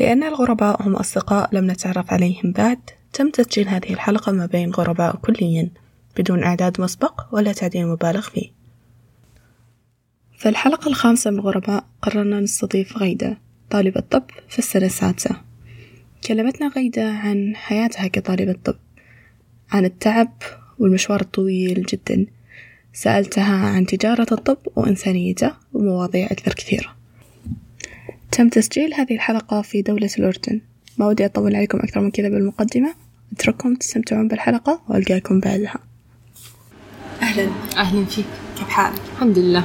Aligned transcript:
لأن 0.00 0.22
الغرباء 0.22 0.82
هم 0.82 0.96
أصدقاء 0.96 1.48
لم 1.52 1.70
نتعرف 1.70 2.12
عليهم 2.12 2.52
بعد 2.52 2.78
تم 3.12 3.30
تسجيل 3.30 3.68
هذه 3.68 3.92
الحلقة 3.92 4.32
ما 4.32 4.46
بين 4.46 4.70
غرباء 4.70 5.16
كليا 5.16 5.70
بدون 6.18 6.44
إعداد 6.44 6.80
مسبق 6.80 7.20
ولا 7.32 7.52
تعديل 7.52 7.86
مبالغ 7.86 8.20
فيه. 8.20 8.50
في 10.38 10.48
الحلقة 10.48 10.88
الخامسة 10.88 11.30
من 11.30 11.38
الغرباء 11.38 11.84
قررنا 12.02 12.40
نستضيف 12.40 12.96
غيدة 12.96 13.38
طالبة 13.70 14.00
طب 14.00 14.24
في 14.48 14.58
السنة 14.58 14.86
السادسة. 14.86 15.40
كلمتنا 16.28 16.68
غيدة 16.68 17.10
عن 17.10 17.56
حياتها 17.56 18.06
كطالبة 18.06 18.56
طب 18.64 18.76
عن 19.70 19.84
التعب 19.84 20.32
والمشوار 20.78 21.20
الطويل 21.20 21.82
جدا. 21.82 22.26
سألتها 22.92 23.66
عن 23.66 23.86
تجارة 23.86 24.26
الطب 24.32 24.58
وإنسانيته 24.76 25.52
ومواضيع 25.72 26.26
أكثر 26.26 26.54
كثيرة 26.54 26.95
تم 28.32 28.48
تسجيل 28.48 28.94
هذه 28.94 29.14
الحلقة 29.14 29.62
في 29.62 29.82
دولة 29.82 30.10
الأردن. 30.18 30.60
ما 30.98 31.06
ودي 31.06 31.26
أطول 31.26 31.56
عليكم 31.56 31.78
أكثر 31.78 32.00
من 32.00 32.10
كذا 32.10 32.28
بالمقدمة. 32.28 32.94
أترككم 33.32 33.74
تستمتعون 33.74 34.28
بالحلقة 34.28 34.80
وألقاكم 34.88 35.40
بعدها. 35.40 35.76
أهلا. 37.22 37.48
أهلا 37.76 38.04
فيك. 38.04 38.24
كيف 38.58 38.68
حالك؟ 38.68 39.00
الحمد 39.14 39.38
لله. 39.38 39.64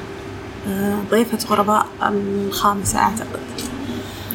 آه، 0.67 1.01
ضيفة 1.11 1.47
غرباء 1.47 1.87
الخامسة 2.01 2.99
أعتقد. 2.99 3.39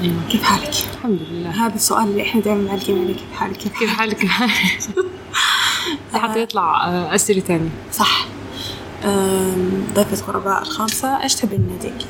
أيوة. 0.02 0.28
كيف 0.30 0.42
حالك؟ 0.42 0.74
الحمد 0.94 1.18
لله. 1.30 1.66
هذا 1.66 1.74
السؤال 1.74 2.04
اللي 2.04 2.22
إحنا 2.22 2.40
دائما 2.40 2.62
معلقين 2.62 2.98
عليه. 2.98 3.14
كيف 3.14 3.32
حالك؟ 3.34 3.56
كيف 3.56 3.78
كيف 3.78 3.90
حالك؟ 3.90 4.26
حتى 6.12 6.42
يطلع 6.42 6.86
آه، 6.86 7.14
أسئلة 7.14 7.40
تانية 7.40 7.70
صح. 7.92 8.26
ضيفة 9.94 10.26
غرباء 10.26 10.62
الخامسة 10.62 11.22
إيش 11.22 11.34
تبين 11.34 11.68
ناديك؟ 11.68 12.06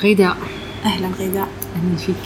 غيداء. 0.00 0.36
أهلا 0.84 1.08
غيداء. 1.18 1.48
أهلا 1.76 1.96
فيك. 2.06 2.16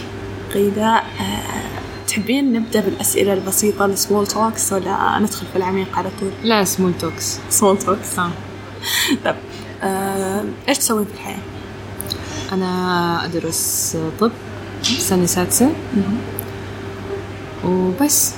غيداء 0.55 1.05
آه، 1.21 2.07
تحبين 2.09 2.53
نبدأ 2.53 2.81
بالأسئلة 2.81 3.33
البسيطة 3.33 3.85
ال 3.85 3.92
small 3.92 4.27
talks 4.27 4.73
ولا 4.73 5.19
ندخل 5.19 5.47
في 5.53 5.57
العميق 5.57 5.99
على 5.99 6.09
طول؟ 6.21 6.31
لا 6.43 6.65
small 6.65 6.93
talks 7.01 7.39
small 7.51 7.79
talks 7.79 8.19
آه. 8.19 8.31
طيب 9.25 9.35
آه، 9.83 10.45
إيش 10.69 10.79
تسوين 10.79 11.05
في 11.05 11.15
الحياة؟ 11.15 11.39
أنا 12.53 13.25
أدرس 13.25 13.97
طب 14.21 14.31
سنة 14.83 15.27
سادسة. 15.27 15.73
وبس. 17.65 18.33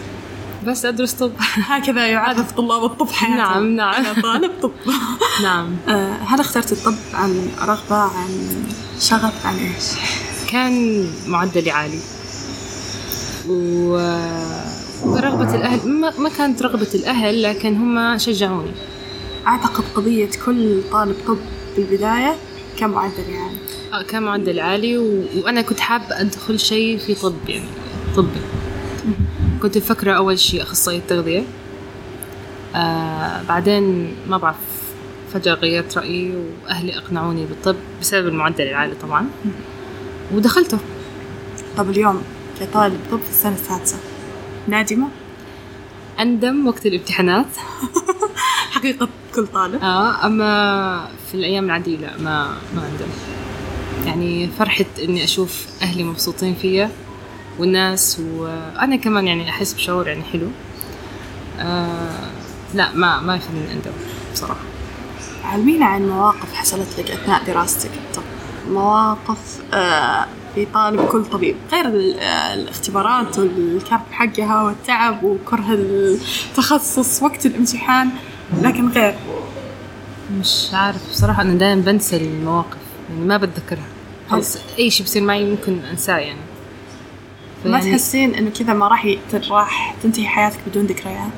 بس 0.68 0.84
أدرس 0.84 1.12
طب. 1.12 1.32
هكذا 1.70 2.06
يعرف 2.06 2.52
طلاب 2.52 2.84
الطب 2.84 3.08
حياتهم. 3.10 3.36
نعم، 3.36 3.76
نعم. 3.76 3.94
أنا 3.94 4.22
طالب 4.22 4.50
طب. 4.62 4.70
نعم. 5.42 5.76
آه، 5.88 6.12
هل 6.12 6.40
اخترت 6.40 6.72
الطب 6.72 6.94
عن 7.14 7.48
رغبة 7.62 7.96
عن 7.96 8.64
شغف 9.00 9.46
عن 9.46 9.56
إيش؟ 9.56 9.84
كان 10.50 11.04
معدلي 11.26 11.70
عالي. 11.70 12.00
و... 13.48 13.92
ورغبة 15.04 15.54
الأهل 15.54 15.88
ما, 15.88 16.12
ما 16.18 16.28
كانت 16.28 16.62
رغبة 16.62 16.88
الأهل 16.94 17.42
لكن 17.42 17.76
هم 17.76 18.18
شجعوني. 18.18 18.72
أعتقد 19.46 19.84
قضية 19.94 20.30
كل 20.46 20.82
طالب 20.92 21.16
طب 21.26 21.38
بالبداية 21.76 22.36
كان 22.78 22.90
معدل 22.90 23.28
يعني 23.28 23.56
آه، 23.92 24.02
كان 24.02 24.22
معدل 24.22 24.60
عالي 24.60 24.98
و... 24.98 25.24
وأنا 25.44 25.62
كنت 25.62 25.80
حابة 25.80 26.20
أدخل 26.20 26.60
شيء 26.60 26.98
في 26.98 27.14
طب 27.14 27.34
يعني 27.48 27.68
طبي. 28.16 28.57
كنت 29.62 29.78
مفكرة 29.78 30.12
أول 30.12 30.38
شيء 30.38 30.62
أخصائية 30.62 31.00
تغذية. 31.08 31.42
آه 32.76 33.42
بعدين 33.42 34.14
ما 34.28 34.36
بعرف 34.36 34.56
فجأة 35.32 35.54
غيرت 35.54 35.98
رأيي 35.98 36.32
وأهلي 36.64 36.98
أقنعوني 36.98 37.46
بالطب 37.46 37.76
بسبب 38.00 38.28
المعدل 38.28 38.64
العالي 38.68 38.94
طبعا. 38.94 39.26
ودخلته. 40.34 40.78
طب 41.76 41.90
اليوم 41.90 42.22
كطالب 42.60 43.00
طب 43.10 43.18
في 43.18 43.30
السنة 43.30 43.54
السادسة 43.54 43.96
نادمة؟ 44.68 45.08
أندم 46.20 46.66
وقت 46.66 46.86
الامتحانات. 46.86 47.46
حقيقة 48.74 49.08
كل 49.34 49.46
طالب. 49.46 49.82
آه 49.82 50.26
أما 50.26 51.08
في 51.28 51.34
الأيام 51.34 51.64
العادية 51.64 51.96
لا 51.96 52.16
ما 52.18 52.46
ما 52.76 52.88
أندم. 52.92 53.08
يعني 54.06 54.48
فرحة 54.58 54.84
إني 55.02 55.24
أشوف 55.24 55.66
أهلي 55.82 56.04
مبسوطين 56.04 56.54
فيا. 56.54 56.90
والناس 57.58 58.20
وأنا 58.36 58.96
كمان 58.96 59.26
يعني 59.26 59.50
أحس 59.50 59.72
بشعور 59.72 60.08
يعني 60.08 60.22
حلو. 60.32 60.48
آه 61.60 62.28
لا 62.74 62.92
ما 62.94 63.20
ما 63.20 63.36
يخليني 63.36 63.72
أندم 63.72 63.90
بصراحة. 64.32 64.60
علمينا 65.44 65.86
عن 65.86 66.08
مواقف 66.08 66.54
حصلت 66.54 66.98
لك 66.98 67.10
أثناء 67.10 67.44
دراستك. 67.46 67.90
الطب 67.90 68.22
مواقف 68.70 69.58
آه، 69.74 70.26
في 70.54 70.66
طالب 70.74 71.06
كل 71.06 71.24
طبيب 71.24 71.56
غير 71.72 71.86
آه، 72.20 72.54
الاختبارات 72.54 73.38
والكاب 73.38 74.00
حقها 74.12 74.62
والتعب 74.62 75.22
وكره 75.24 75.66
التخصص 75.70 77.22
وقت 77.22 77.46
الامتحان 77.46 78.10
لكن 78.62 78.88
غير. 78.88 79.14
مش 80.40 80.68
عارف 80.72 81.10
بصراحة 81.10 81.42
أنا 81.42 81.54
دائما 81.54 81.82
بنسى 81.82 82.16
المواقف 82.16 82.76
يعني 83.10 83.24
ما 83.26 83.36
بتذكرها. 83.36 83.86
أي 84.78 84.90
شيء 84.90 85.06
بيصير 85.06 85.22
معي 85.22 85.44
ممكن 85.50 85.78
أنساه 85.90 86.16
يعني. 86.16 86.38
ما 87.64 87.80
تحسين 87.80 88.34
إنه 88.34 88.50
كذا 88.50 88.72
ما 88.72 88.88
راح 88.88 89.16
راح 89.50 89.94
تنتهي 90.02 90.26
حياتك 90.28 90.58
بدون 90.66 90.86
ذكريات؟ 90.86 91.30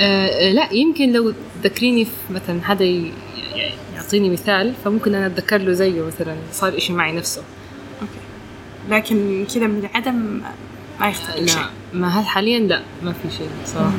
آه 0.00 0.26
آه، 0.48 0.52
لا 0.52 0.72
يمكن 0.72 1.12
لو 1.12 1.34
تذكريني 1.62 2.06
مثلا 2.30 2.62
حدا 2.64 2.84
ي- 2.84 3.12
ي- 3.56 3.72
يعطيني 3.94 4.30
مثال 4.30 4.74
فممكن 4.84 5.14
أنا 5.14 5.26
أتذكر 5.26 5.58
له 5.58 5.72
زيه 5.72 6.02
مثلا 6.02 6.36
صار 6.52 6.76
إشي 6.76 6.92
معي 6.92 7.12
نفسه. 7.12 7.42
أوكي. 8.02 8.12
لكن 8.88 9.46
كذا 9.54 9.66
من 9.66 9.78
العدم 9.78 10.40
ما 11.00 11.08
يختلف 11.08 11.50
شيء. 11.50 11.60
لا 11.60 11.70
ما 11.92 12.08
هل 12.20 12.26
حاليا؟ 12.26 12.58
لا 12.58 12.82
ما 13.02 13.12
في 13.12 13.36
شيء 13.38 13.48
صراحة. 13.66 13.90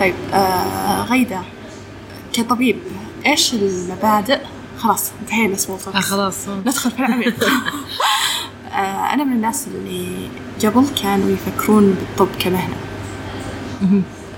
طيب 0.00 0.14
آه 0.32 1.04
غيداء 1.04 1.40
كطبيب 2.32 2.76
إيش 3.26 3.54
المبادئ؟ 3.54 4.38
خلاص 4.78 5.12
انتهينا 5.22 5.56
سمول 5.56 5.78
آه 5.94 6.00
خلاص. 6.00 6.48
ندخل 6.48 6.90
في 6.90 6.98
العميق. 6.98 7.34
آه 8.74 9.14
أنا 9.14 9.24
من 9.24 9.32
الناس 9.32 9.68
اللي 9.68 10.28
قبل 10.64 10.86
كانوا 11.02 11.30
يفكرون 11.30 11.90
بالطب 12.00 12.28
كمهنة. 12.38 12.76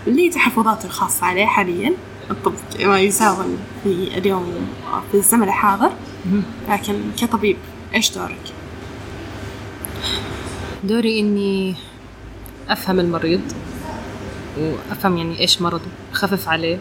لي 0.07 0.31
تحفظاتي 0.31 0.87
الخاصة 0.87 1.27
عليه 1.27 1.47
حاليا 1.47 1.93
الطب 2.31 2.53
ما 2.81 3.01
يساوي 3.01 3.45
في 3.85 4.19
اليوم 4.19 4.69
في 5.13 5.17
الزمن 5.17 5.43
الحاضر. 5.43 5.91
لكن 6.69 6.95
كطبيب 7.21 7.57
إيش 7.95 8.11
دورك؟ 8.11 8.53
دوري 10.85 11.21
إني 11.21 11.75
أفهم 12.69 13.01
المريض 13.01 13.41
وأفهم 14.59 15.17
يعني 15.17 15.41
إيش 15.41 15.63
مرضه 15.63 15.85
أخفف 16.13 16.49
عليه 16.49 16.79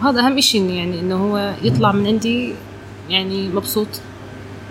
وهذا 0.00 0.20
أهم 0.20 0.38
إشي 0.38 0.76
يعني 0.76 1.00
إنه 1.00 1.16
هو 1.16 1.54
يطلع 1.62 1.92
من 1.92 2.06
عندي 2.06 2.54
يعني 3.08 3.48
مبسوط 3.48 3.88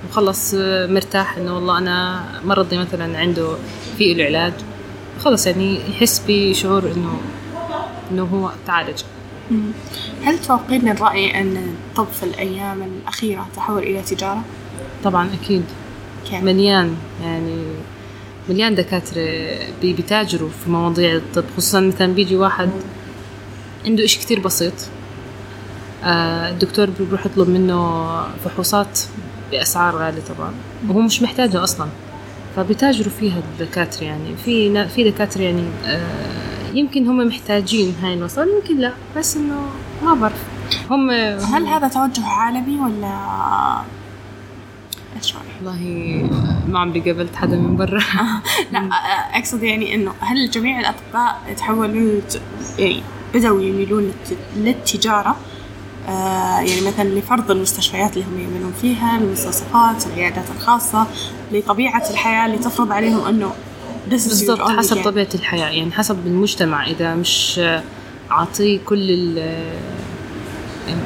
وخلص 0.10 0.54
آه، 0.58 0.88
مرتاح 0.88 1.38
إنه 1.38 1.56
والله 1.56 1.78
أنا 1.78 2.24
مرضي 2.46 2.78
مثلا 2.78 3.18
عنده 3.20 3.56
في 3.98 4.14
له 4.14 4.24
علاج 4.26 4.54
خلص 5.20 5.48
يعني 5.48 5.80
يحس 5.90 6.22
بشعور 6.28 6.84
إنه 6.92 7.18
إنه 8.12 8.24
هو 8.24 8.52
تعالج. 8.68 9.02
هل 10.24 10.40
توافقين 10.40 10.88
الرأي 10.90 11.42
أن 11.42 11.58
الطب 11.58 12.08
في 12.20 12.24
الأيام 12.24 12.84
الأخيرة 12.84 13.48
تحول 13.56 13.84
إلى 13.84 14.02
تجارة؟ 14.02 14.42
طبعا 15.04 15.30
أكيد 15.44 15.64
كيف؟ 16.30 16.44
مليان 16.44 16.96
يعني 17.24 17.64
مليان 18.50 18.76
دكاترة 18.76 19.24
بي- 19.82 19.94
بيتاجروا 19.94 20.50
في 20.64 20.70
مواضيع 20.70 21.16
الطب 21.16 21.44
خصوصا 21.58 21.80
مثلا 21.80 22.14
بيجي 22.14 22.36
واحد 22.36 22.70
عنده 23.86 24.06
إشي 24.06 24.20
كتير 24.20 24.40
بسيط 24.40 24.74
آه، 26.04 26.50
الدكتور 26.50 26.90
بيروح 27.00 27.26
يطلب 27.26 27.50
منه 27.50 28.02
فحوصات 28.46 29.00
بأسعار 29.52 29.96
غالية 29.96 30.22
طبعا. 30.38 30.52
وهو 30.90 31.00
مش 31.02 31.22
محتاجها 31.22 31.64
أصلا. 31.64 31.88
فبيتاجروا 32.56 33.12
فيها 33.20 33.38
الدكاترة 33.40 34.04
يعني. 34.04 34.36
في 34.46 34.88
في 34.90 35.10
دكاترة 35.12 35.42
يعني 35.42 35.64
آه، 35.86 36.72
يمكن 36.74 37.08
هم 37.08 37.18
محتاجين 37.28 37.96
هاي 38.04 38.14
الوصول 38.14 38.48
يمكن 38.48 38.78
لا. 38.82 38.92
بس 39.18 39.38
إنه 39.38 39.62
ما 40.04 40.14
بعرف. 40.14 40.44
هم 40.92 41.10
هل 41.40 41.66
هذا 41.68 41.88
توجه 41.88 42.26
عالمي 42.28 42.80
ولا؟ 42.80 43.18
إيش؟ 45.18 45.34
والله 45.64 45.80
ما 46.68 46.80
عمري 46.80 47.00
قابلت 47.00 47.36
حدا 47.36 47.56
من 47.58 47.76
برا. 47.78 48.00
لا 48.72 48.90
أ- 48.90 49.36
أقصد 49.38 49.64
يعني 49.64 49.96
إنه 49.96 50.14
هل 50.20 50.50
جميع 50.50 50.80
الأطباء 50.80 51.42
يتحولون 51.52 52.22
لت- 52.22 52.42
يعني 52.80 53.02
بدأوا 53.34 53.62
يميلون 53.62 54.04
للت- 54.04 54.58
للتجارة؟ 54.58 55.30
آه 55.30 55.36
يعني 56.08 56.82
مثلا 56.82 57.10
لفرض 57.10 57.52
المستشفيات 57.52 58.14
اللي 58.14 58.26
هم 58.26 58.40
يعملون 58.40 58.74
فيها 58.82 59.18
المستوصفات 59.18 60.08
العيادات 60.08 60.46
الخاصة 60.56 61.08
لطبيعة 61.52 62.10
الحياة 62.10 62.46
اللي 62.46 62.58
تفرض 62.58 62.92
عليهم 62.92 63.42
your 63.42 64.10
بالضبط 64.10 64.62
حسب. 64.62 65.04
طبيعة 65.04 65.28
الحياة 65.36 65.70
يعني 65.70 65.92
حسب 65.92 66.28
المجتمع. 66.28 66.88
إذا 66.88 67.16
مش 67.16 67.62
أعطيه 68.32 68.80
كل 68.86 69.12
ال 69.12 69.38
يعني 70.88 71.02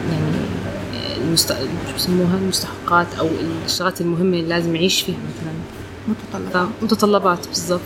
المست... 1.17 1.53
شو 1.89 1.95
بسموها؟ 1.95 2.37
المستحقات 2.37 3.07
أو 3.19 3.27
الشغلات 3.65 4.01
المهمة 4.01 4.37
اللي 4.37 4.49
لازم 4.49 4.75
يعيش 4.75 5.01
فيها 5.01 5.15
مثلا. 5.15 5.53
متطلبات. 6.07 6.67
متطلبات 6.81 7.47
بالضبط. 7.47 7.81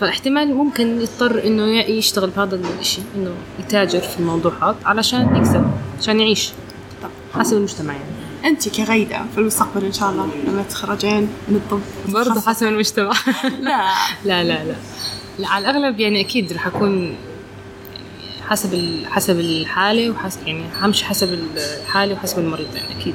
فاحتمال 0.00 0.54
ممكن 0.54 1.00
يضطر 1.00 1.44
إنه 1.46 1.62
يشتغل 1.80 2.30
بهذا 2.30 2.60
الشيء 2.80 3.04
إنه 3.16 3.30
يتاجر 3.60 4.00
في 4.00 4.20
الموضوعات 4.20 4.76
علشان 4.84 5.36
يكسب. 5.36 5.64
عشان 6.00 6.20
يعيش. 6.20 6.50
حسب 7.34 7.56
المجتمع 7.56 7.92
يعني. 7.92 8.04
أنت 8.44 8.68
كغيدة 8.68 9.22
في 9.34 9.38
المستقبل 9.40 9.84
إن 9.84 9.92
شاء 9.92 10.10
الله 10.10 10.28
لما 10.46 10.62
تتخرجين 10.62 11.20
من 11.48 11.56
الطب 11.56 11.80
برضه 12.08 12.40
حسب. 12.40 12.66
المجتمع. 12.66 13.12
لا. 13.60 13.90
لا 14.24 14.44
لا 14.44 14.64
لا. 14.64 14.74
لا 15.38 15.48
على 15.48 15.70
الأغلب 15.70 16.00
يعني 16.00 16.20
أكيد 16.20 16.52
رح 16.52 16.66
أكون 16.66 17.14
حسب 18.48 18.74
ال- 18.74 19.06
حسب 19.06 19.40
الحالة 19.40 20.10
وحسب 20.10 20.46
يعني 20.46 20.64
همشي 20.80 21.04
حسب 21.04 21.38
الحالة 21.56 22.14
وحسب 22.14 22.38
المريض 22.38 22.68
يعني 22.74 23.00
أكيد. 23.00 23.14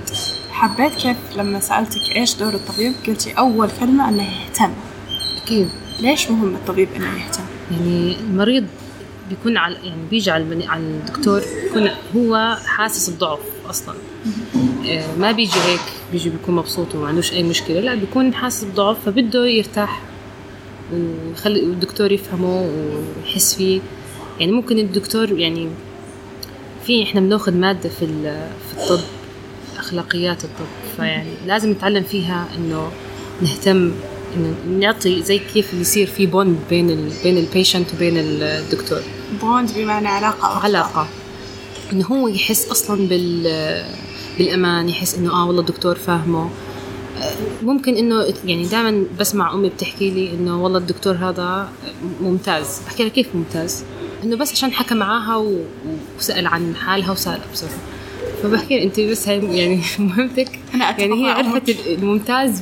حبيت 0.52 0.94
كيف 0.96 1.18
لما 1.38 1.60
سألتك 1.60 2.16
إيش 2.16 2.36
دور 2.36 2.54
الطبيب؟ 2.54 2.94
قلتي 3.08 3.32
أول 3.34 3.70
كلمة 3.80 4.10
إنه 4.10 4.24
يهتم. 4.24 4.72
أكيد. 5.44 5.70
ليش 6.00 6.32
مهم 6.32 6.56
الطبيب 6.56 6.90
إنه 6.96 7.06
يهتم؟ 7.24 7.44
يعني 7.72 8.16
المريض 8.20 8.68
بيكون 9.30 9.58
على 9.58 9.76
يعني 9.84 10.02
بيجي 10.10 10.32
على 10.32 10.66
على 10.68 10.82
الدكتور 10.82 11.42
بيكون 11.64 11.90
هو 12.16 12.58
حاسس 12.66 13.10
بضعف 13.10 13.40
أصلا. 13.70 13.96
آه، 14.88 15.16
ما 15.18 15.32
بيجي 15.32 15.60
هيك 15.66 15.80
بيجي 16.12 16.30
بيكون 16.30 16.56
مبسوط 16.56 16.96
وما 16.96 17.08
عندوش 17.08 17.34
أي 17.34 17.44
مشكلة. 17.44 17.80
لا 17.80 17.96
بيكون 17.96 18.34
حاسس 18.34 18.64
بضعف 18.64 18.98
فبده 19.06 19.46
يرتاح 19.46 20.02
ويخلي 20.94 21.60
الدكتور 21.60 22.12
يفهمه 22.12 22.70
ويحس 23.24 23.56
فيه. 23.56 23.82
يعني 24.40 24.52
ممكن 24.52 24.80
الدكتور 24.80 25.40
يعني 25.40 25.70
في 26.86 27.04
إحنا 27.04 27.22
بناخذ 27.22 27.54
مادة 27.54 27.90
في 27.90 28.08
في 28.70 28.78
الطب 28.78 29.00
أخلاقيات 29.78 30.44
الطب 30.44 30.66
فيعني 30.98 31.30
لازم 31.48 31.72
نتعلم 31.72 32.04
فيها 32.04 32.48
إنه 32.58 32.92
نهتم 33.42 33.92
إنه 34.36 34.56
نعطي 34.80 35.24
زي 35.24 35.40
كيف 35.54 35.74
يصير 35.74 36.08
في 36.08 36.26
bond 36.26 36.60
بين 36.70 36.90
ال 36.90 37.10
بين 37.24 37.38
ال 37.38 37.45
patient 37.45 37.94
وبين 37.94 38.14
الدكتور. 38.18 39.02
bond 39.42 39.72
بمعنى 39.76 40.08
علاقة 40.08 40.48
أو 40.48 40.60
علاقة. 40.60 41.08
إنه 41.94 42.06
هو 42.06 42.28
يحس 42.28 42.68
أصلا 42.72 43.08
بال 43.08 43.86
بالأمان 44.38 44.90
يحس 44.90 45.16
إنه 45.16 45.34
آه 45.34 45.48
والله 45.48 45.62
الدكتور 45.62 45.96
فاهمه. 45.96 46.50
آه، 47.22 47.34
ممكن 47.64 47.96
إنه 47.96 48.26
يعني 48.46 48.66
دائما 48.66 49.04
بسمع 49.20 49.54
أمي 49.54 49.70
بتحكي 49.70 50.10
لي 50.12 50.32
إنه 50.34 50.64
والله 50.64 50.78
الدكتور 50.78 51.14
هذا 51.16 51.70
ممتاز. 52.22 52.80
بحكي 52.88 53.04
لها 53.04 53.12
كيف 53.12 53.28
ممتاز؟ 53.36 53.84
إنه 54.24 54.36
بس 54.36 54.52
عشان 54.52 54.72
حكى 54.72 54.96
معاها 54.96 55.46
وسأل 56.18 56.48
عن 56.48 56.76
حالها 56.76 57.12
وسأل 57.12 57.40
بصراحه 57.54 57.74
فبحكي 58.44 58.84
أنت 58.84 59.00
بس 59.00 59.28
هاي 59.28 59.58
يعني 59.58 59.82
مهمتك. 60.00 60.60
أنا 60.74 61.00
يعني 61.00 61.26
هي 61.26 61.32
عرفت. 61.32 61.70
الممتاز 61.88 62.62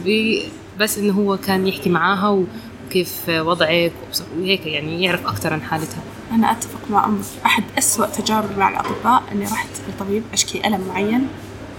بس 0.80 0.98
إنه 0.98 1.14
هو 1.14 1.38
كان 1.38 1.68
يحكي 1.68 1.90
معاها 1.90 2.44
وكيف 2.88 3.22
وضعك 3.30 3.92
وهيك 4.40 4.66
يعني 4.66 5.04
يعرف 5.04 5.28
أكثر 5.28 5.54
عن 5.54 5.62
حالتها. 5.62 6.00
أنا 6.32 6.52
أتفق 6.52 6.80
مع 6.90 7.06
أمك 7.06 7.26
أحد 7.46 7.64
أسوأ 7.78 8.06
تجاربي 8.06 8.56
مع 8.56 8.70
الأطباء 8.70 9.24
إني 9.32 9.46
رحت 9.46 9.68
لطبيب 9.90 10.24
أشكي 10.34 10.68
ألم 10.68 10.82
معين 10.88 11.28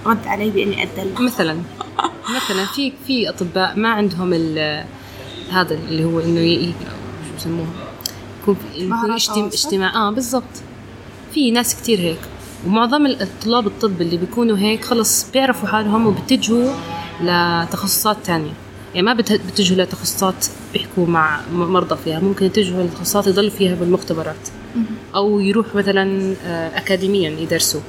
رد 0.07 0.27
علي 0.27 0.51
بإني 0.51 0.83
أدلع. 0.83 1.21
مثلا. 1.21 1.59
مثلا 2.37 2.65
في 2.65 2.93
في 3.07 3.29
أطباء 3.29 3.77
ما 3.79 3.89
عندهم 3.89 4.33
هذا 5.53 5.75
اللي 5.75 6.05
هو 6.05 6.21
ي- 6.21 6.73
شو 7.29 7.37
بسموها 7.37 7.69
يكون 8.43 8.55
في 8.55 8.79
يكون 8.79 8.89
مهارات 8.91 9.21
اجتم- 9.21 9.35
تواصل؟ 9.35 9.67
اجتماع. 9.69 9.95
آه 10.09 10.11
بالضبط. 10.11 10.43
في 11.35 11.51
ناس 11.51 11.77
كتير 11.77 11.99
هيك. 12.01 12.19
ومعظم 12.67 13.07
الطلاب 13.07 13.67
الطب 13.67 14.01
اللي 14.03 14.17
بيكونوا 14.17 14.59
هيك 14.59 14.85
خلص 14.85 15.31
بيعرفوا 15.31 15.69
حالهم 15.69 16.07
وبيتجهوا 16.07 16.73
لتخصصات 17.21 18.17
تانية. 18.25 18.53
يعني 18.95 19.07
ما 19.07 19.15
بت- 19.15 19.33
بيتجهوا 19.47 19.83
لتخصصات 19.85 20.47
بيحكوا 20.73 21.07
مع 21.07 21.41
مرضى 21.53 21.97
فيها. 22.05 22.21
ممكن 22.21 22.47
يتجهوا 22.47 22.83
لتخصصات 22.85 23.27
يضلوا 23.27 23.51
فيها 23.51 23.75
بالمختبرات. 23.75 24.37
أو 25.15 25.41
يروحوا 25.41 25.71
مثلا 25.81 26.35
آه، 26.45 26.79
اكاديميا 26.79 27.31
يدرسوا. 27.31 27.81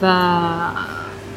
ف 0.00 0.02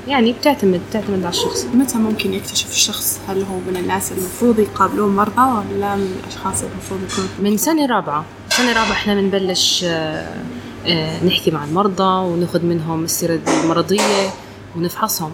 يعني 0.07 0.33
بتعتمد 0.33 0.81
بتعتمد 0.89 1.19
على 1.19 1.29
الشخص. 1.29 1.65
متى 1.73 1.97
ممكن 1.97 2.33
يكتشف 2.33 2.71
الشخص 2.71 3.19
هل 3.27 3.41
هو 3.41 3.57
من 3.71 3.77
الناس 3.77 4.11
المفروض 4.11 4.59
يقابلون 4.59 5.15
مرضى 5.15 5.41
ولا 5.75 5.95
من 5.95 6.15
الأشخاص 6.23 6.63
المفروض 6.63 7.00
يكون 7.11 7.27
من 7.39 7.57
سنة 7.57 7.85
رابعة. 7.85 8.25
سنة 8.50 8.67
رابعة 8.69 8.91
إحنا 8.91 9.15
بنبلش 9.15 9.83
آه، 9.88 10.33
آه، 10.85 11.25
نحكي 11.25 11.51
مع 11.51 11.63
المرضى 11.63 12.03
وناخذ 12.27 12.65
منهم 12.65 13.03
السيرة 13.03 13.39
المرضية 13.63 14.29
ونفحصهم. 14.75 15.31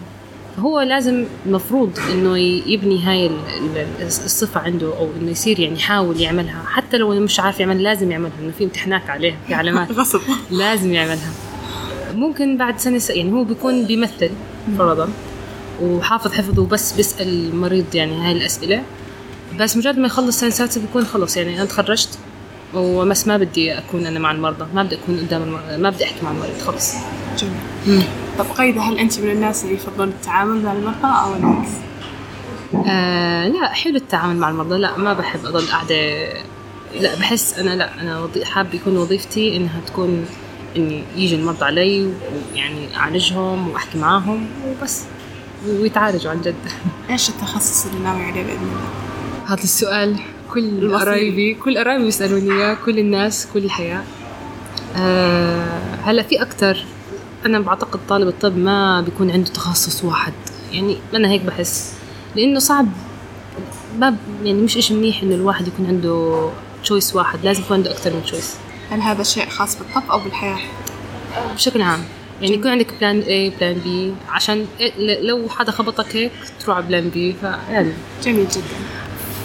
فهو 0.60 0.80
لازم 0.80 1.24
المفروض 1.46 1.98
إنه 2.12 2.38
يبني 2.38 3.02
هاي 3.04 3.26
ال- 3.26 3.32
ال- 3.76 4.06
الصفة 4.06 4.60
عنده 4.60 4.86
أو 4.98 5.08
إنه 5.20 5.30
يصير 5.30 5.60
يعني 5.60 5.74
يحاول 5.76 6.20
يعملها. 6.20 6.62
حتى 6.66 6.96
لو 6.96 7.10
مش 7.20 7.40
عارف 7.40 7.60
يعمل 7.60 7.82
لازم 7.82 8.10
يعملها 8.10 8.32
انه 8.42 8.52
في 8.58 8.64
امتحانات 8.64 9.10
عليها 9.10 9.36
في 9.46 9.54
علامات. 9.54 9.92
غصب. 9.98 10.20
لازم 10.50 10.92
يعملها. 10.92 11.30
ممكن 12.14 12.56
بعد 12.56 12.78
سنة 12.78 12.98
س- 12.98 13.10
يعني 13.10 13.32
هو 13.32 13.44
بيكون 13.44 13.84
بيمثل 13.84 14.30
فرضا 14.78 15.08
وحافظ 15.82 16.32
حفظه 16.32 16.66
بس 16.66 16.92
بيسأل 16.92 17.28
المريض 17.28 17.94
يعني 17.94 18.12
هاي 18.26 18.32
الأسئلة. 18.32 18.82
بس 19.58 19.76
مجرد 19.76 19.98
ما 19.98 20.06
يخلص 20.06 20.40
سنة 20.40 20.50
سادسة 20.50 20.80
بيكون 20.80 21.04
خلص. 21.04 21.36
يعني 21.36 21.56
أنا 21.56 21.64
تخرجت 21.64 22.18
وبس 22.74 23.26
ما 23.26 23.36
بدي 23.36 23.78
أكون 23.78 24.06
أنا 24.06 24.18
مع 24.18 24.30
المرضى 24.30 24.66
ما 24.74 24.82
بدي 24.82 24.94
أكون 24.94 25.18
قدام 25.18 25.42
المرضى 25.42 25.76
ما 25.76 25.90
بدي 25.90 26.04
أحكي 26.04 26.24
مع 26.24 26.30
المريض 26.30 26.58
خلص. 26.66 26.94
جميل. 27.38 28.02
طب 28.40 28.46
غيدة 28.58 28.80
هل 28.80 28.98
أنت 28.98 29.18
من 29.20 29.30
الناس 29.30 29.64
اللي 29.64 29.74
يفضلون 29.74 30.08
التعامل 30.08 30.62
مع 30.62 30.72
المرضى 30.72 31.04
أو 31.24 31.34
العكس؟ 31.36 31.68
آه 32.90 33.48
لا 33.48 33.72
حلو 33.72 33.96
التعامل 33.96 34.36
مع 34.36 34.50
المرضى 34.50 34.78
لا 34.78 34.98
ما 34.98 35.12
بحب 35.12 35.46
أضل 35.46 35.66
قاعدة 35.66 36.28
لا 37.00 37.14
بحس 37.20 37.58
أنا 37.58 37.70
لا 37.70 38.00
أنا 38.00 38.20
وظي- 38.20 38.44
حاب 38.44 38.74
يكون 38.74 38.96
وظيفتي 38.96 39.56
إنها 39.56 39.80
تكون 39.86 40.26
إني 40.76 41.02
يجي 41.16 41.34
المرضى 41.34 41.64
علي 41.64 42.12
ويعني 42.52 42.96
أعالجهم 42.96 43.68
وأحكي 43.68 43.98
معاهم 43.98 44.46
وبس 44.68 45.02
ويتعالجوا 45.66 46.30
عن 46.30 46.40
جد 46.40 46.54
إيش 47.10 47.28
التخصص 47.28 47.86
اللي 47.86 48.04
ناوي 48.04 48.22
عليه 48.22 48.42
بإذن 48.42 48.58
الله؟ 48.62 49.54
هذا 49.54 49.62
السؤال 49.62 50.16
كل. 50.54 50.94
قرايبي 50.96 51.54
كل 51.54 51.78
قرايبي 51.78 52.04
بيسألوني 52.04 52.52
إياه 52.52 52.74
كل 52.84 52.98
الناس 52.98 53.48
كل 53.54 53.64
الحياة 53.64 54.02
أه 54.96 55.80
هلأ 56.04 56.22
في 56.22 56.42
أكتر 56.42 56.84
أنا 57.46 57.60
بعتقد 57.60 58.00
طالب 58.08 58.28
الطب 58.28 58.56
ما 58.56 59.00
بيكون 59.00 59.30
عنده 59.30 59.50
تخصص 59.50 60.04
واحد. 60.04 60.32
يعني 60.72 60.96
أنا 61.14 61.28
هيك 61.28 61.42
بحس. 61.42 61.92
لأنه 62.36 62.58
صعب. 62.58 62.86
ما 63.98 64.16
يعني 64.44 64.62
مش 64.62 64.76
إشي 64.76 64.94
منيح 64.94 65.22
إنه 65.22 65.34
الواحد 65.34 65.68
يكون 65.68 65.86
عنده 65.86 66.50
تشويس 66.82 67.16
واحد. 67.16 67.38
لازم 67.44 67.62
يكون 67.62 67.76
عنده 67.76 67.90
أكتر 67.92 68.12
من 68.14 68.22
تشويس 68.24 68.54
هل 68.90 69.00
هذا 69.00 69.22
شيء 69.22 69.48
خاص 69.48 69.78
بالطب 69.78 70.10
أو 70.10 70.18
بالحياة؟ 70.18 70.58
بشكل 71.54 71.82
عام. 71.82 72.00
يعني 72.42 72.54
يكون 72.54 72.70
عندك 72.70 72.86
plan 73.00 73.22
A 73.22 73.58
plan 73.58 73.80
B. 73.84 73.88
عشان 74.32 74.66
إيه- 74.78 74.98
لو 74.98 75.48
حدا 75.48 75.72
خبطك 75.72 76.16
هيك 76.16 76.32
تروح 76.60 76.76
على 76.76 76.86
plan 76.86 77.08
B 77.08 77.32
فيعني 77.40 77.92
جميل 78.24 78.48
جدا. 78.48 78.62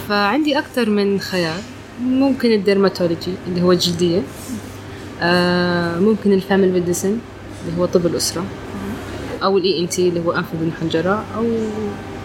فعندي 0.08 0.58
أكثر 0.58 0.90
من 0.90 1.20
خيار. 1.20 1.58
ممكن 2.02 2.52
ال 2.52 2.59
dermatology 2.59 3.34
اللي 3.48 3.62
هو 3.62 3.72
الجلدية. 3.72 4.22
آه 5.20 5.98
ممكن 6.00 6.32
ال 6.32 6.38
family 6.38 6.72
medicine 6.72 7.18
اللي 7.66 7.80
هو 7.80 7.86
طب 7.86 8.06
الأسرة. 8.06 8.44
أو 9.42 9.58
ال 9.58 9.80
ENT 9.80 10.08
اللي 10.08 10.20
هو 10.20 10.32
أنف 10.32 10.46
وأذن 10.54 10.72
حنجرة. 10.80 11.24
أو 11.36 11.46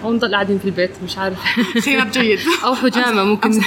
أو 0.04 0.14
نضل 0.14 0.34
قاعدين 0.34 0.60
في 0.60 0.66
البيت 0.66 0.92
مش 1.06 1.18
عارف. 1.18 1.40
خيار 1.86 2.08
جيد. 2.10 2.40
أو 2.66 2.76
حجامة 2.76 3.24
ممكن. 3.24 3.62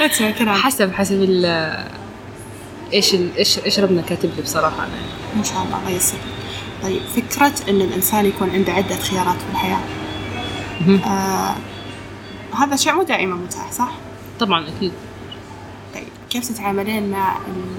لا 0.00 0.06
تسمع 0.06 0.30
كلام 0.30 0.54
حسب 0.54 0.92
حسب 0.92 1.22
ال 1.22 1.44
إيش 2.92 3.14
ال- 3.14 3.36
إيش 3.38 3.58
إيش 3.58 3.78
ربنا 3.80 4.02
كاتب 4.02 4.30
لي 4.36 4.42
بصراحة. 4.42 4.76
أنا 4.76 4.92
إن 5.36 5.44
شاء 5.44 5.62
الله 5.62 5.78
الله 5.78 5.90
يسر 5.90 6.18
طيب 6.82 7.00
فكرة 7.16 7.52
إن 7.70 7.80
الإنسان 7.80 8.26
يكون 8.26 8.50
عنده 8.50 8.72
عدة 8.72 8.96
خيارات 8.96 9.36
في 9.36 9.50
الحياة. 9.52 9.80
آه 11.06 11.54
هذا 12.56 12.76
شيء 12.76 12.92
مو 12.94 13.02
دائما 13.02 13.34
متاح 13.34 13.72
صح؟ 13.72 13.90
طبعا 14.40 14.64
أكيد. 14.76 14.92
طيب 15.94 16.04
كيف 16.30 16.48
تتعاملين 16.48 17.10
مع 17.10 17.36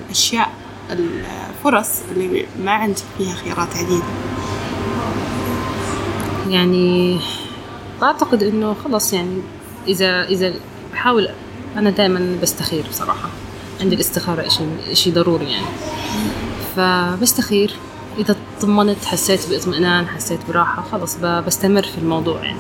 الأشياء 0.08 0.50
الفرص 0.90 1.90
اللي 2.12 2.46
ما 2.64 2.72
عندك 2.72 3.04
فيها 3.18 3.36
خيارات 3.36 3.76
عديدة؟ 3.76 4.04
يعني 6.50 7.20
بعتقد 8.02 8.44
إنه 8.44 8.74
خلص 8.74 9.14
يعني 9.14 9.42
إذا 9.88 10.24
إذا 10.24 10.54
بحاول 10.94 11.30
أنا 11.78 11.90
دائما 11.90 12.38
بستخير 12.42 12.84
بصراحة. 12.90 13.30
عندي 13.82 13.96
الاستخارة 13.96 14.50
شيء 14.50 14.70
شيء 14.94 15.14
ضروري 15.14 15.52
يعني. 15.52 15.66
فبستخير. 16.76 17.74
إذا 18.18 18.36
طمنت 18.62 19.06
حسيت 19.06 19.50
باطمئنان 19.50 20.08
حسيت 20.08 20.40
براحة 20.50 20.84
خلص 20.92 21.16
بستمر 21.16 21.84
في 21.84 21.98
الموضوع 21.98 22.44
يعني. 22.44 22.60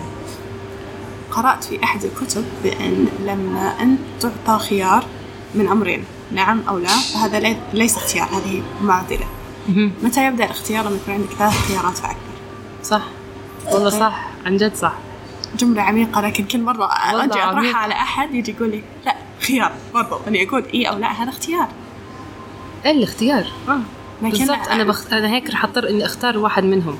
قرأت 1.31 1.63
في 1.63 1.83
أحد 1.83 2.03
الكتب 2.03 2.43
بأن 2.63 3.07
لما 3.25 3.74
أنت 3.81 4.00
تعطى 4.19 4.63
خيار 4.63 5.05
من 5.55 5.67
أمرين. 5.67 6.03
نعم 6.31 6.62
أو 6.69 6.77
لا 6.77 6.88
فهذا 6.88 7.39
لي- 7.39 7.57
ليس 7.74 7.98
اختيار 7.98 8.25
هذه 8.27 8.62
معضلة. 8.81 9.27
متى 10.03 10.25
يبدأ 10.27 10.43
الاختيار؟ 10.45 10.86
لما 10.86 10.95
يكون 10.95 11.13
عندك 11.13 11.29
ثلاث 11.33 11.67
خيارات 11.67 11.98
فأكثر 11.98 12.17
صح. 12.83 13.01
والله 13.71 13.89
صح. 13.89 14.27
عن 14.45 14.57
جد 14.57 14.75
صح. 14.75 14.93
جملة 15.59 15.81
عميقة 15.81 16.21
لكن 16.21 16.43
كل 16.45 16.62
مرة 16.62 16.89
أجي. 17.13 17.25
أطرحها 17.33 17.75
على 17.75 17.93
أحد 17.93 18.33
يجي 18.33 18.51
يقول 18.51 18.69
لي 18.71 18.81
لا 19.05 19.15
خيار 19.48 19.71
برضو 19.93 20.15
أني 20.27 20.48
أقول 20.50 20.63
إي 20.74 20.86
أو 20.89 20.98
لا 20.98 21.12
هذا 21.12 21.29
اختيار. 21.29 21.67
إيه 22.86 22.91
الاختيار. 22.91 23.48
لكن 24.21 24.38
بالضبط. 24.38 24.67
أنا 24.67 24.83
بخ... 24.83 25.13
أنا 25.13 25.29
هيك 25.29 25.50
رح 25.50 25.63
أضطر 25.63 25.89
إني 25.89 26.05
أختار 26.05 26.38
واحد 26.38 26.63
منهم. 26.63 26.98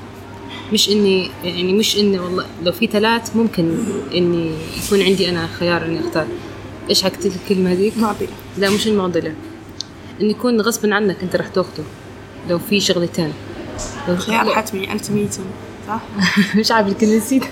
مش 0.72 0.88
اني 0.88 1.30
يعني 1.44 1.72
مش 1.72 1.96
إني 1.98 2.18
والله 2.18 2.46
لو 2.62 2.72
في 2.72 2.86
ثلاث 2.86 3.36
ممكن 3.36 3.78
إني 4.14 4.54
يكون 4.86 5.02
عندي 5.02 5.30
أنا 5.30 5.46
خيار 5.58 5.84
إني 5.84 6.00
أختار. 6.00 6.26
إيش 6.88 7.02
حكيت 7.02 7.26
لك 7.26 7.32
الكلمة 7.42 7.72
هذيك؟ 7.72 7.98
معضلة 7.98 8.28
لا 8.58 8.70
مش 8.70 8.86
المعضلة. 8.86 9.34
إن 10.20 10.30
يكون 10.30 10.60
غصبا 10.60 10.94
عنك 10.94 11.16
أنت 11.22 11.36
رح 11.36 11.48
تاخده 11.48 11.84
لو 12.48 12.58
في 12.58 12.80
شغلتين. 12.80 13.32
لو 14.08 14.16
خيار 14.16 14.54
حتمي 14.54 14.92
التيميتم 14.92 15.42
صح؟ 15.88 16.00
مش 16.58 16.72
عارف 16.72 16.88
الكلمة 16.88 17.16
نسيت. 17.16 17.44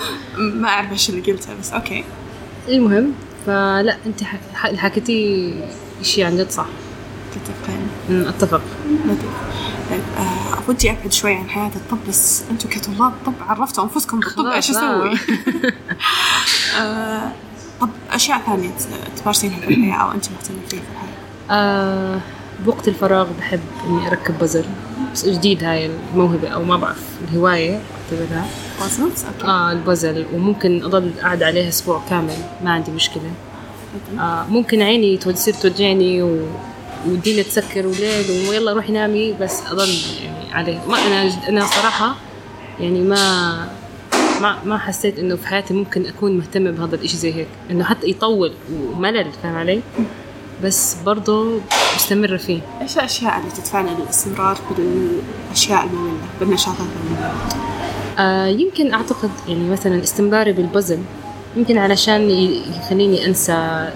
ما 0.60 0.68
أعرف 0.68 0.92
إيش 0.92 1.10
اللي 1.10 1.20
قلته 1.20 1.54
بس 1.60 1.70
أوكي. 1.72 2.04
المهم 2.68 3.12
فلا 3.46 3.96
أنت 4.06 4.20
حكيتي 4.54 5.54
شيء 6.02 6.24
عن 6.24 6.36
جد 6.36 6.50
صح. 6.50 6.66
تتفقين؟ 7.34 8.28
أتفق. 8.28 8.62
لطيف 9.04 9.30
طيب 9.90 10.00
آه 10.18 10.46
ودي 10.68 10.90
أبعد 10.90 11.12
شوي 11.12 11.34
عن 11.34 11.48
حياة 11.50 11.70
الطب 11.76 11.98
بس 12.08 12.42
أنتم 12.50 12.68
كطلاب 12.68 13.12
طب 13.26 13.32
عرفتوا 13.48 13.84
أنفسكم 13.84 14.20
بالطب 14.20 14.46
إيش 14.46 14.70
آه. 14.70 14.72
أسوي؟ 15.14 15.18
طب 17.80 17.88
أشياء 18.10 18.40
ثانية 18.46 18.68
ت- 18.68 19.18
تمارسينها 19.20 19.60
في 19.60 19.68
الحياة 19.68 19.94
أو 20.02 20.10
أنت 20.12 20.24
مهتمة 20.30 20.56
فيها 20.68 20.80
في 20.80 20.86
الحياة؟ 20.92 21.16
آه 21.50 22.20
بوقت 22.64 22.88
الفراغ 22.88 23.26
بحب 23.38 23.60
إني 23.88 24.08
أركب 24.08 24.38
بزر 24.38 24.64
بس 25.14 25.26
جديد 25.28 25.64
هاي 25.64 25.90
الموهبة 26.14 26.48
أو 26.48 26.64
ما 26.64 26.76
بعرف 26.76 27.02
الهواية 27.28 27.80
أعتبرها. 28.12 28.46
puzzles 28.80 29.24
okay. 29.24 29.46
آه 29.46 29.72
البازل. 29.72 30.26
وممكن 30.34 30.84
أضل 30.84 31.10
قاعدة 31.22 31.46
عليها 31.46 31.68
أسبوع 31.68 32.02
كامل 32.10 32.36
ما 32.64 32.70
عندي 32.70 32.90
مشكلة. 32.90 33.30
آه 34.18 34.44
ممكن 34.48 34.82
عيني 34.82 35.16
تصير 35.16 35.54
توجعني 35.54 36.22
و... 36.22 36.46
والدنيا 37.06 37.42
تسكر 37.42 37.86
وليل 37.86 38.48
ويلا 38.48 38.72
روحي 38.72 38.92
نامي 38.92 39.32
بس 39.32 39.62
أضل 39.70 39.88
يعني 40.24 40.52
عليه 40.52 40.78
ما 40.88 40.98
أنا 41.06 41.48
أنا 41.48 41.66
صراحة 41.66 42.14
يعني 42.80 43.00
ما 43.00 43.68
ما 44.42 44.56
ما 44.64 44.78
حسيت 44.78 45.18
إنه 45.18 45.36
في 45.36 45.46
حياتي 45.46 45.74
ممكن 45.74 46.06
أكون 46.06 46.36
مهتمة 46.38 46.70
بهذا 46.70 46.94
الإشي 46.94 47.16
زي 47.16 47.34
هيك 47.34 47.48
إنه 47.70 47.84
حتى 47.84 48.10
يطول 48.10 48.52
وملل 48.72 49.26
فاهم 49.42 49.56
علي؟ 49.56 49.80
بس 50.64 50.96
برضه 51.06 51.60
مستمرة 51.96 52.36
فيه. 52.36 52.60
إيش 52.82 52.96
الأشياء 52.96 53.38
اللي 53.38 53.50
تدفعنا 53.50 53.90
للاستمرار 53.90 54.58
بالاشياء 54.76 55.84
المملة 55.84 56.18
بالنشاطات 56.40 56.78
المملة؟ 57.06 57.32
آه 58.18 58.46
يمكن 58.46 58.94
أعتقد 58.94 59.30
يعني 59.48 59.68
مثلا 59.70 60.02
استمراري 60.02 60.52
بالبزل 60.52 60.98
يمكن 61.56 61.78
علشان 61.78 62.30
يخليني 62.76 63.26
أنسى 63.26 63.88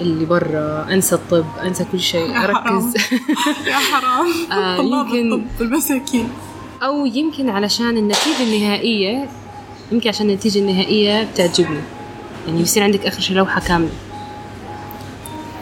اللي 0.00 0.24
برا 0.24 0.86
أنسى 0.90 1.14
الطب 1.14 1.44
أنسى 1.64 1.84
كل 1.92 2.00
شيء 2.00 2.30
يا 2.30 2.44
أركز. 2.44 2.94
يا 3.70 3.74
حرام. 3.76 4.26
آه، 4.52 4.76
يمكن- 4.80 5.32
الطب 5.32 5.62
المساكين 5.62 6.28
أو 6.82 7.06
يمكن 7.06 7.50
علشان 7.50 7.96
النتيجة 7.96 8.42
النهائية 8.42 9.28
يمكن 9.92 10.08
عشان 10.08 10.30
النتيجة 10.30 10.58
النهائية 10.58 11.24
بتعجبني. 11.24 11.80
يعني 12.46 12.60
يصير 12.60 12.82
عندك 12.82 13.06
آخر 13.06 13.20
شيء 13.20 13.36
لوحة 13.36 13.60
كاملة. 13.60 13.90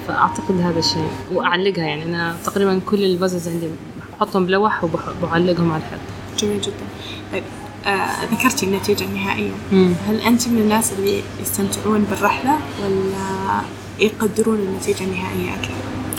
فأعتقد 0.09 0.61
هذا 0.61 0.79
الشيء 0.79 1.09
وأعلقها. 1.33 1.85
يعني 1.85 2.03
أنا 2.03 2.37
تقريبا 2.45 2.81
كل 2.87 3.05
البزلز 3.05 3.49
عندي 3.49 3.67
بحطهم 4.13 4.47
بلوح 4.47 4.85
وبعلقهم 4.85 5.73
على 5.73 5.83
الحيط 5.83 6.01
جميل 6.39 6.61
جدا. 6.61 6.87
طيب 7.33 7.43
آه 7.87 8.25
ذكرتي 8.25 8.67
النتيجة 8.67 9.05
النهائية. 9.05 9.53
مم. 9.73 9.93
هل 10.09 10.21
أنت 10.21 10.49
من 10.49 10.59
الناس 10.59 10.93
اللي 10.93 11.23
يستمتعون 11.43 12.05
بالرحلة 12.11 12.59
ولا 12.83 13.61
يقدرون 13.99 14.59
النتيجة 14.59 15.05
النهائية 15.05 15.55
أكثر؟ 15.55 15.75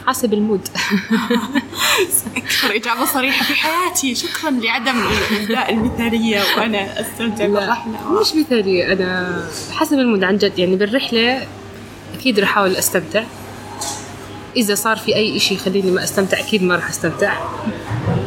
حسب 0.08 0.34
المود. 0.34 0.68
أكثر 2.38 2.76
إجابة 2.76 3.06
صريحة 3.06 3.46
في 3.46 3.54
حياتي. 3.54 4.16
شكرا 4.16 4.50
لعدم 4.52 5.02
الإبداء 5.32 5.74
المثالية 5.74 6.42
وأنا 6.58 7.02
أستمتع 7.02 7.46
لا 7.46 7.60
بالرحلة. 7.60 8.20
مش 8.22 8.36
مثالي 8.36 8.94
أنا 8.94 9.44
حسب 9.72 10.00
المود 10.00 10.24
عن 10.24 10.38
جد. 10.38 10.60
يعني 10.60 10.76
بالرحلة 10.76 11.48
أكيد 12.16 12.40
رح 12.40 12.50
أحاول 12.50 12.76
أستمتع. 12.76 13.24
إذا 14.58 14.76
صار 14.76 14.98
في 14.98 15.16
أي 15.16 15.38
إشي 15.38 15.54
يخليني 15.54 15.92
ما 15.92 16.04
أستمتع 16.04 16.40
أكيد 16.40 16.64
ما 16.64 16.76
رح 16.76 16.90
أستمتع. 16.90 17.38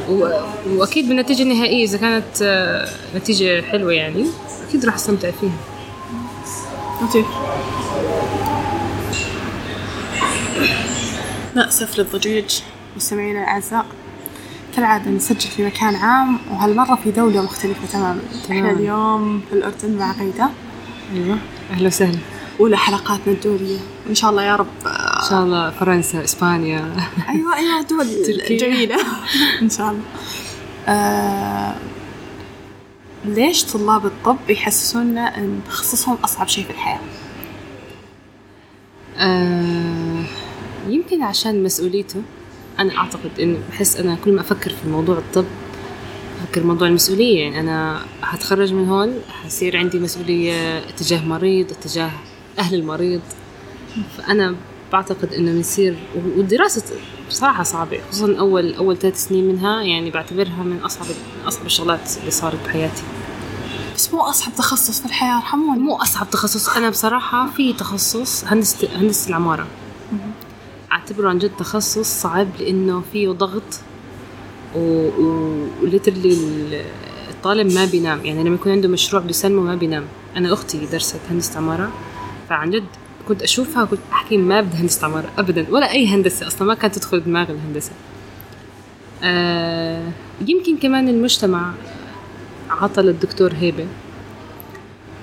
و... 0.09 0.29
وأكيد 0.67 1.09
بالنتيجه 1.09 1.43
النهائيه 1.43 1.85
إذا 1.85 1.99
كانت 1.99 2.43
آه، 2.43 2.89
نتيجة 3.17 3.63
حلوة 3.63 3.93
يعني 3.93 4.27
أكيد 4.69 4.85
رح 4.85 4.95
أستمتع 4.95 5.31
فيها. 5.31 5.57
لطيف 7.03 7.27
نأسف 11.55 11.99
للضجيج 11.99 12.61
مستمعينا 12.97 13.41
الأعزاء. 13.43 13.87
كالعادة 14.77 15.11
نسجل 15.11 15.41
في 15.51 15.67
مكان 15.67 15.95
عام 15.95 16.39
وهالمرة 16.51 16.95
في 17.05 17.11
دولة 17.11 17.43
مختلفة 17.43 17.87
تماما. 17.93 18.21
إحنا 18.45 18.61
تمام. 18.61 18.77
اليوم 18.77 19.41
في 19.51 19.57
الأردن 19.57 19.99
مع 19.99 20.13
غيدة. 20.13 20.51
أيوه. 21.15 21.39
أهلا 21.71 21.87
وسهلا. 21.87 22.19
أولى 22.61 22.77
حلقاتنا 22.77 23.33
الدولية. 23.35 23.79
وإن 24.07 24.15
شاء 24.15 24.31
الله 24.31 24.43
يا 24.43 24.57
رب 24.57 24.67
إن 24.87 25.29
شاء 25.31 25.43
الله 25.43 25.71
فرنسا 25.71 26.25
إسبانيا. 26.25 26.97
أيوة 27.29 27.57
أيوة 27.57 27.83
دول. 27.83 28.07
جميلة. 28.61 28.97
إن 29.63 29.71
شاء 29.71 29.91
الله. 29.91 30.03
آه 30.89 31.75
ليش 33.25 33.65
طلاب 33.65 34.07
الطب 34.07 34.37
يحسسونا 34.51 35.37
أن 35.39 35.61
تخصصهم 35.69 36.19
أصعب 36.25 36.49
شيء 36.49 36.65
في 36.65 36.71
الحياة؟ 36.71 37.01
آه 39.19 40.02
يمكن 40.89 41.23
عشان 41.23 41.63
مسؤوليته 41.63 42.23
أنا 42.79 42.97
أعتقد 42.97 43.41
إنه 43.41 43.59
بحس 43.71 43.97
أنا 43.97 44.17
كل 44.25 44.33
ما 44.33 44.41
أفكر 44.41 44.71
في 44.71 44.89
موضوع 44.89 45.19
الطب 45.19 45.45
أفكر 46.43 46.65
موضوع 46.65 46.89
المسؤولية 46.89 47.41
يعني 47.43 47.61
أنا 47.61 48.01
هتخرج 48.23 48.73
من 48.73 48.89
هون 48.89 49.21
حصير 49.45 49.77
عندي 49.77 49.99
مسؤولية 49.99 50.79
اتجاه 50.79 51.25
مريض 51.25 51.71
اتجاه 51.71 52.11
أهل 52.59 52.75
المريض. 52.75 53.21
فأنا 54.19 54.55
بعتقد 54.93 55.33
إنه 55.35 55.53
بنصير 55.53 55.97
والدراسة 56.37 56.83
بصراحة 57.29 57.63
صعبة 57.63 58.01
خصوصا 58.11 58.39
أول 58.39 58.75
أول 58.75 58.97
ثلاث 58.97 59.25
سنين 59.29 59.49
منها 59.49 59.83
يعني 59.83 60.11
بعتبرها 60.11 60.63
من 60.63 60.79
أصعب 60.79 61.07
من 61.07 61.47
أصعب 61.47 61.67
الشغلات 61.67 62.17
اللي 62.21 62.31
صارت 62.31 62.65
بحياتي. 62.65 63.03
بس 63.97 64.15
مو 64.15 64.21
أصعب 64.21 64.55
تخصص 64.55 65.01
في 65.01 65.07
الحياة 65.07 65.37
ارحموني. 65.37 65.81
مو 65.81 65.97
أصعب 65.97 66.31
تخصص 66.31 66.69
أنا 66.69 66.91
بصراحة 66.91 67.51
في 67.57 67.73
تخصص 67.73 68.45
هندسة 68.45 68.89
هندسة 68.97 69.29
العمارة. 69.29 69.67
أعتبره 70.93 71.29
عن 71.29 71.39
جد 71.39 71.51
تخصص 71.59 72.21
صعب 72.23 72.49
لأنه 72.61 73.03
فيه 73.13 73.29
ضغط. 73.29 73.81
وليترلي 74.75 76.33
ال- 76.33 76.85
الطالب 77.31 77.73
ما 77.73 77.85
بينام. 77.85 78.25
يعني 78.25 78.45
لما 78.45 78.55
يكون 78.55 78.73
عنده 78.73 78.89
مشروع 78.89 79.23
بده 79.23 79.31
يسلمه 79.31 79.63
ما 79.63 79.75
بينام. 79.75 80.05
أنا 80.37 80.53
أختي 80.53 80.87
درست 80.93 81.17
هندسة 81.31 81.57
عمارة 81.57 81.91
فعن 82.49 82.71
جد 82.71 82.85
كنت 83.29 83.43
أشوفها 83.43 83.85
كنت 83.85 84.01
أحكي 84.13 84.37
ما 84.37 84.61
بدي 84.61 84.77
هندسة 84.77 85.07
عمارة 85.07 85.31
ابدا 85.39 85.67
ولا 85.71 85.91
أي 85.93 86.07
هندسة 86.07 86.47
أصلا 86.47 86.69
ما 86.69 86.75
كانت 86.75 86.95
تدخل 86.99 87.25
دماغي 87.25 87.53
الهندسة. 87.53 87.93
آه 89.23 90.09
يمكن 90.47 90.77
كمان 90.79 91.09
المجتمع 91.09 91.73
عطى 92.71 93.03
للدكتور 93.03 93.53
هيبة. 93.61 93.87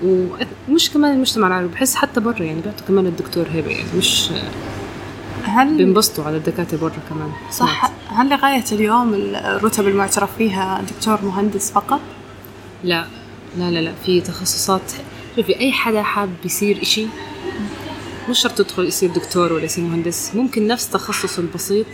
ومش 0.04 0.90
كمان 0.90 1.14
المجتمع 1.14 1.46
العربي 1.46 1.68
بحس 1.72 1.94
حتى 1.94 2.20
برا 2.20 2.42
يعني 2.42 2.60
بيعطوا 2.60 2.86
كمان 2.86 3.06
الدكتور 3.06 3.46
هيبة 3.52 3.70
يعني 3.70 3.88
مش 3.98 4.30
هل 5.44 5.76
بينبسطوا 5.76 6.24
على 6.24 6.36
الدكاترة 6.36 6.78
برا 6.78 6.92
كمان. 7.08 7.32
صح. 7.50 7.90
هل 8.08 8.28
لغاية 8.28 8.64
اليوم 8.72 9.14
الرتب 9.14 9.88
المعترف 9.88 10.36
فيها 10.38 10.82
دكتور 10.96 11.24
مهندس 11.24 11.72
فقط؟ 11.72 12.00
لا. 12.84 13.06
لا 13.58 13.70
لا 13.70 13.78
لا. 13.78 13.92
في 14.06 14.20
تخصصات. 14.20 14.92
شوفي 15.36 15.60
أي 15.60 15.72
حدا 15.72 16.02
حاب 16.02 16.30
يصير 16.44 16.82
إشي 16.82 17.06
مش 18.28 18.38
شرط 18.38 18.60
يدخل 18.60 18.84
يصير 18.84 19.10
دكتور 19.10 19.52
ولا 19.52 19.64
يصير 19.64 19.84
مهندس. 19.84 20.30
ممكن 20.34 20.66
نفس 20.66 20.90
تخصصه 20.90 21.42
البسيط 21.42 21.86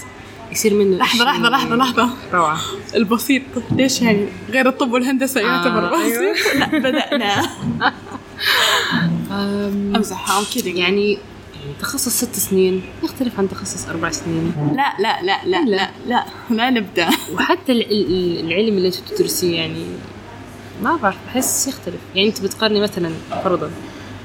يصير 0.52 0.74
منه 0.74 0.96
لحظة 0.96 1.14
إشي 1.14 1.24
لحظة 1.24 1.48
لحظة 1.48 1.76
لحظة 1.76 2.10
روعة. 2.32 2.58
البسيط 2.94 3.42
ليش 3.70 4.02
يعني 4.02 4.26
غير 4.50 4.68
الطب 4.68 4.92
والهندسة 4.92 5.40
يعتبر 5.40 5.94
آه، 5.94 6.02
أيوة. 6.02 6.32
بسيط؟ 6.32 6.54
لا 6.60 6.66
بدأنا. 6.78 7.42
kidding 10.50 10.66
يعني 10.66 10.78
يعني 10.78 10.78
يعني 10.78 11.18
تخصص 11.80 12.08
ست 12.24 12.36
سنين 12.36 12.82
يختلف 13.04 13.38
عن 13.38 13.48
تخصص 13.48 13.88
أربع 13.88 14.10
سنين. 14.10 14.52
لا 14.76 14.92
لا 15.02 15.22
لا 15.22 15.44
لا 15.44 15.64
لا. 15.64 15.90
لا 16.06 16.24
لا 16.50 16.70
نبدأ. 16.70 17.08
وحتى 17.34 17.72
ال- 17.72 17.92
ال- 17.92 18.40
العلم 18.46 18.76
اللي 18.76 18.88
انت 18.88 18.96
بتدرسيه 19.00 19.56
يعني 19.56 19.84
ما 20.82 20.96
بعرف 20.96 21.16
بحس 21.26 21.68
يختلف. 21.68 22.00
يعني 22.14 22.28
انت 22.28 22.40
بتقارني 22.42 22.80
مثلا 22.80 23.10
فرضا 23.44 23.70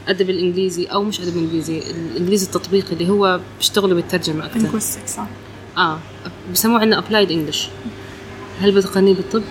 أدب 0.08 0.30
الإنجليزي 0.30 0.86
أو 0.86 1.04
مش 1.04 1.22
أدب 1.22 1.38
انجليزي 1.38 1.80
الإنجليزي 1.80 2.46
التطبيقي 2.46 2.92
اللي 2.94 3.10
هو 3.10 3.40
بيشتغلوا 3.58 3.96
بالترجمة 3.96 4.46
أكثر 4.46 4.80
صح 5.08 5.28
آه. 5.78 6.00
بسموه 6.54 6.80
عندنا 6.82 6.98
ابلايد 6.98 7.32
انجلش 7.32 7.68
هل 8.62 8.72
بتقارنيه 8.72 9.14
بالطب؟ 9.14 9.44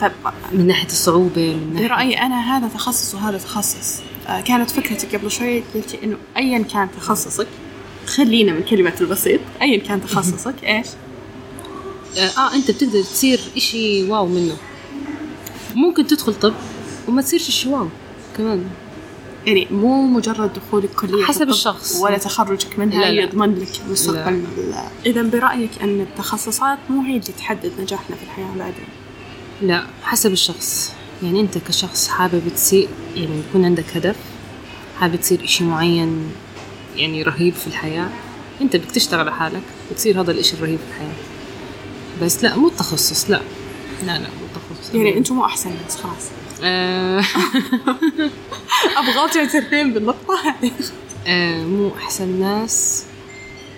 طيب 0.00 0.12
من 0.52 0.66
ناحية 0.66 0.86
الصعوبة 0.86 1.54
من 1.54 1.72
ناحية 1.74 1.88
برأيي 1.88 2.18
أنا 2.18 2.56
هذا 2.58 2.68
تخصص 2.68 3.14
وهذا 3.14 3.38
تخصص. 3.38 4.00
آه، 4.00 4.02
كانت 4.26 4.70
فكرتك 4.70 5.14
قبل 5.16 5.30
شوي 5.30 5.62
قلتي 5.74 5.98
إنه 6.04 6.16
أيا 6.36 6.58
كان 6.58 6.88
تخصصك 6.96 7.46
خلينا 8.06 8.52
من 8.52 8.62
كلمة 8.62 8.92
البسيط 9.00 9.40
أيا 9.62 9.78
كان 9.78 10.00
تخصصك؟ 10.02 10.64
آه 10.64 10.82
آه، 12.18 12.54
أنت 12.54 12.70
بتقدر 12.70 13.02
تصير 13.02 13.40
إشي 13.56 14.10
واو 14.10 14.26
منه 14.26 14.56
ممكن 15.74 16.06
تدخل 16.06 16.34
طب 16.34 16.54
وما 17.08 17.22
تصيرش 17.22 17.48
إشي 17.48 17.68
واو 17.68 17.88
كمان 18.36 18.64
يعني 19.46 19.66
مو 19.70 20.02
مجرد 20.02 20.50
دخولك 20.52 20.90
كلية 20.90 21.24
حسب 21.24 21.48
الشخص. 21.48 21.96
ولا 22.00 22.18
تخرجك 22.18 22.78
منها 22.78 23.00
لا، 23.00 23.12
لا. 23.12 23.22
يضمن 23.22 23.58
لك 23.58 23.90
مستقبل 23.90 24.44
إذا 25.06 25.22
برأيك 25.22 25.70
أن 25.82 26.00
التخصصات 26.00 26.78
مو 26.90 27.02
هي 27.02 27.16
اللي 27.16 27.32
تحدد 27.38 27.72
نجاحنا 27.80 28.16
في 28.16 28.22
الحياة 28.22 28.50
بعدين 28.58 28.84
لا 29.62 29.86
حسب 30.02 30.32
الشخص 30.32 30.92
يعني 31.22 31.40
أنت 31.40 31.58
كشخص 31.58 32.08
حابب 32.08 32.42
تصير 32.54 32.88
يعني 33.16 33.40
يكون 33.48 33.64
عندك 33.64 33.96
هدف 33.96 34.16
حابب 35.00 35.16
تصير 35.16 35.44
إشي 35.44 35.64
معين 35.64 36.30
يعني 36.96 37.22
رهيب 37.22 37.54
في 37.54 37.66
الحياة 37.66 38.08
أنت 38.60 38.76
بدك 38.76 38.90
تشتغل 38.90 39.20
على 39.20 39.32
حالك 39.32 39.62
وتصير 39.90 40.20
هذا 40.20 40.30
الإشي 40.30 40.56
الرهيب 40.56 40.78
في 40.78 40.84
الحياة. 40.88 41.14
بس 42.22 42.44
لا 42.44 42.56
مو 42.56 42.68
التخصص 42.68 43.30
لا. 43.30 43.40
لا 44.02 44.18
لا 44.18 44.18
مو 44.18 44.46
التخصص. 44.46 44.94
يعني 44.94 45.16
أنتم 45.18 45.34
مو 45.34 45.44
أحسن 45.44 45.70
ناس 45.84 45.96
خلاص. 45.96 46.30
آه. 46.62 47.20
أبغى 48.98 49.30
تعترفين 49.34 49.92
بالنقطة 49.92 50.54
آه 51.26 51.64
مو 51.64 51.90
أحسن 51.98 52.40
ناس. 52.40 53.04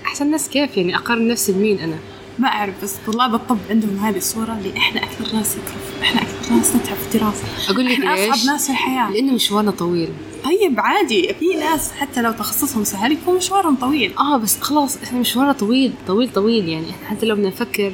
أحسن 0.07 0.31
ناس 0.31 0.49
كيف؟ 0.49 0.77
يعني 0.77 0.97
أقارن 0.97 1.29
نفسي 1.29 1.53
بمين 1.53 1.79
أنا؟ 1.79 1.99
ما 2.39 2.49
أعرف 2.49 2.75
بس 2.83 2.95
طلاب 3.07 3.35
الطب 3.35 3.59
عندهم 3.71 3.99
هذه 3.99 4.17
الصورة 4.17 4.59
اللي 4.59 4.79
إحنا 4.79 5.03
أكثر 5.03 5.37
ناس 5.37 5.57
نتعب 5.57 6.03
إحنا 6.03 6.23
أكثر 6.23 6.55
ناس 6.55 6.77
نتعب 6.77 6.97
في 6.97 7.15
الدراسة. 7.15 7.45
أقول 7.69 7.87
لك 7.87 7.93
إحنا 7.93 8.15
ليش؟ 8.15 8.31
أصعب 8.31 8.53
ناس 8.53 8.67
في 8.67 8.73
الحياة. 8.73 9.11
لأنه 9.11 9.33
مشوارنا 9.33 9.71
طويل. 9.71 10.09
طيب 10.45 10.81
عادي. 10.81 11.35
في 11.39 11.55
ناس 11.55 11.93
حتى 11.93 12.23
لو 12.23 12.33
تخصصهم 12.33 12.85
سهل 12.85 13.13
يكون 13.13 13.37
مشوارهم 13.37 13.77
طويل. 13.77 14.13
آه 14.19 14.37
بس 14.37 14.61
خلاص 14.61 14.97
إحنا 15.03 15.19
مشوارنا 15.19 15.53
طويل 15.53 15.93
طويل 16.07 16.33
طويل. 16.33 16.69
يعني 16.69 16.91
إحنا 16.91 17.09
حتى 17.09 17.27
لو 17.27 17.35
بدنا 17.35 17.49
نفكر 17.49 17.93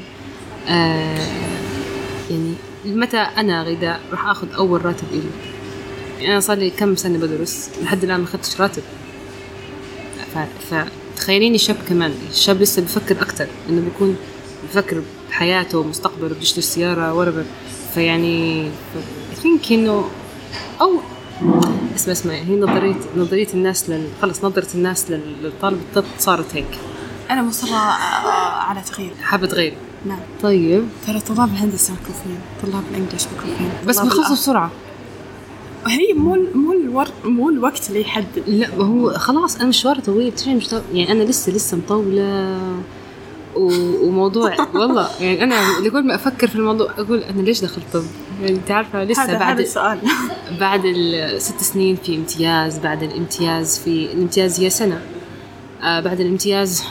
آه 0.69 1.29
يعني 2.31 2.55
متى 2.85 3.17
أنا 3.19 3.63
غداء 3.63 4.01
راح 4.13 4.27
آخذ 4.27 4.53
أول 4.53 4.85
راتب 4.85 5.07
إلي؟ 5.13 5.23
يعني 6.21 6.33
أنا 6.33 6.41
صار 6.41 6.57
لي 6.59 6.71
كم 6.71 6.97
سنة 6.97 7.19
بدرس؟ 7.19 7.71
لحد 7.83 8.05
الآن 8.05 8.21
ما 8.21 8.25
أخذتش 8.25 8.61
راتب. 8.61 8.83
فتخيليني 10.71 11.59
شاب 11.59 11.77
كمان 11.89 12.15
الشاب 12.31 12.63
لسه 12.63 12.83
بفكر 12.83 13.23
أكثر 13.23 13.47
إنه 13.69 13.81
بيكون 13.81 14.17
بفكر 14.71 15.03
بحياته 15.31 15.79
ومستقبله 15.79 16.29
بده 16.29 16.41
يشتري 16.41 16.63
سيارة 16.63 17.15
وربر 17.15 17.45
فيعني 17.95 18.69
ثينك 19.43 19.73
إنه 19.73 20.05
أو 20.81 20.91
اسمع 21.97 22.13
اسمع 22.13 22.35
هي 22.35 22.57
نظرية 22.57 22.95
نظرية 23.17 23.47
الناس 23.55 23.91
لل... 23.91 24.09
خلص 24.23 24.45
نظرة 24.45 24.67
الناس 24.75 25.11
لل- 25.11 25.43
للطالب 25.43 25.79
الطب 25.81 26.05
صارت 26.19 26.55
هيك. 26.57 26.67
أنا 27.31 27.43
مصرة 27.43 27.71
آه، 27.71 28.51
على 28.63 28.81
تغيير. 28.81 29.13
حابة 29.23 29.47
تغير؟ 29.47 29.75
نعم. 30.07 30.19
طيب. 30.43 30.85
ترى 31.07 31.21
طلاب 31.21 31.49
الهندسة 31.53 31.93
مكروفين 31.95 32.39
طلاب 32.63 32.83
الإنجليش 32.91 33.23
مكروفين 33.37 33.71
بس 33.87 33.99
بيخلصوا 34.01 34.35
بسرعة. 34.35 34.71
هي 35.87 36.13
مو 36.13 36.35
مو 36.55 36.73
الور... 36.73 37.07
مو 37.25 37.49
الوقت 37.51 37.89
اللي 37.89 38.01
يحدد. 38.01 38.43
لا 38.47 38.75
هو 38.75 39.13
خلاص 39.13 39.57
أنا 39.57 39.65
مشواري 39.69 40.01
طويل 40.01 40.33
تدري 40.33 40.61
يعني 40.93 41.13
أنا 41.13 41.23
لسه 41.23 41.53
لسه 41.53 41.77
مطولة. 41.77 42.59
وموضوع. 43.57 44.57
والله 44.75 45.09
يعني 45.21 45.43
أنا 45.43 45.55
لكل 45.85 46.03
ما 46.03 46.15
أفكر 46.15 46.47
في 46.47 46.57
الموضوع 46.57 46.91
أقول 46.99 47.19
أنا 47.23 47.43
ليش 47.43 47.61
دخلت 47.61 47.85
طب؟ 47.93 48.03
يعني 48.43 48.57
أنت 48.57 48.71
عارفة 48.71 49.05
لسه 49.05 49.23
هذا 49.23 49.31
هذا 49.31 49.39
بعد 49.45 49.61
السؤال. 49.61 49.99
بعد 50.61 50.83
الست 50.85 51.61
سنين 51.61 51.97
في 51.97 52.17
امتياز 52.17 52.79
بعد 52.79 53.03
الامتياز 53.03 53.79
في 53.79 54.13
الامتياز 54.13 54.61
هي 54.61 54.71
سنة. 54.71 55.01
آه 55.83 56.01
بعد 56.01 56.21
الامتياز 56.21 56.83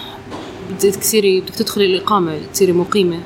بدك 0.71 0.95
تصيري 0.95 1.41
بدك 1.41 1.55
تدخلي 1.55 1.85
الإقامة 1.85 2.37
تصيري 2.53 2.71
مقيمة. 2.71 3.19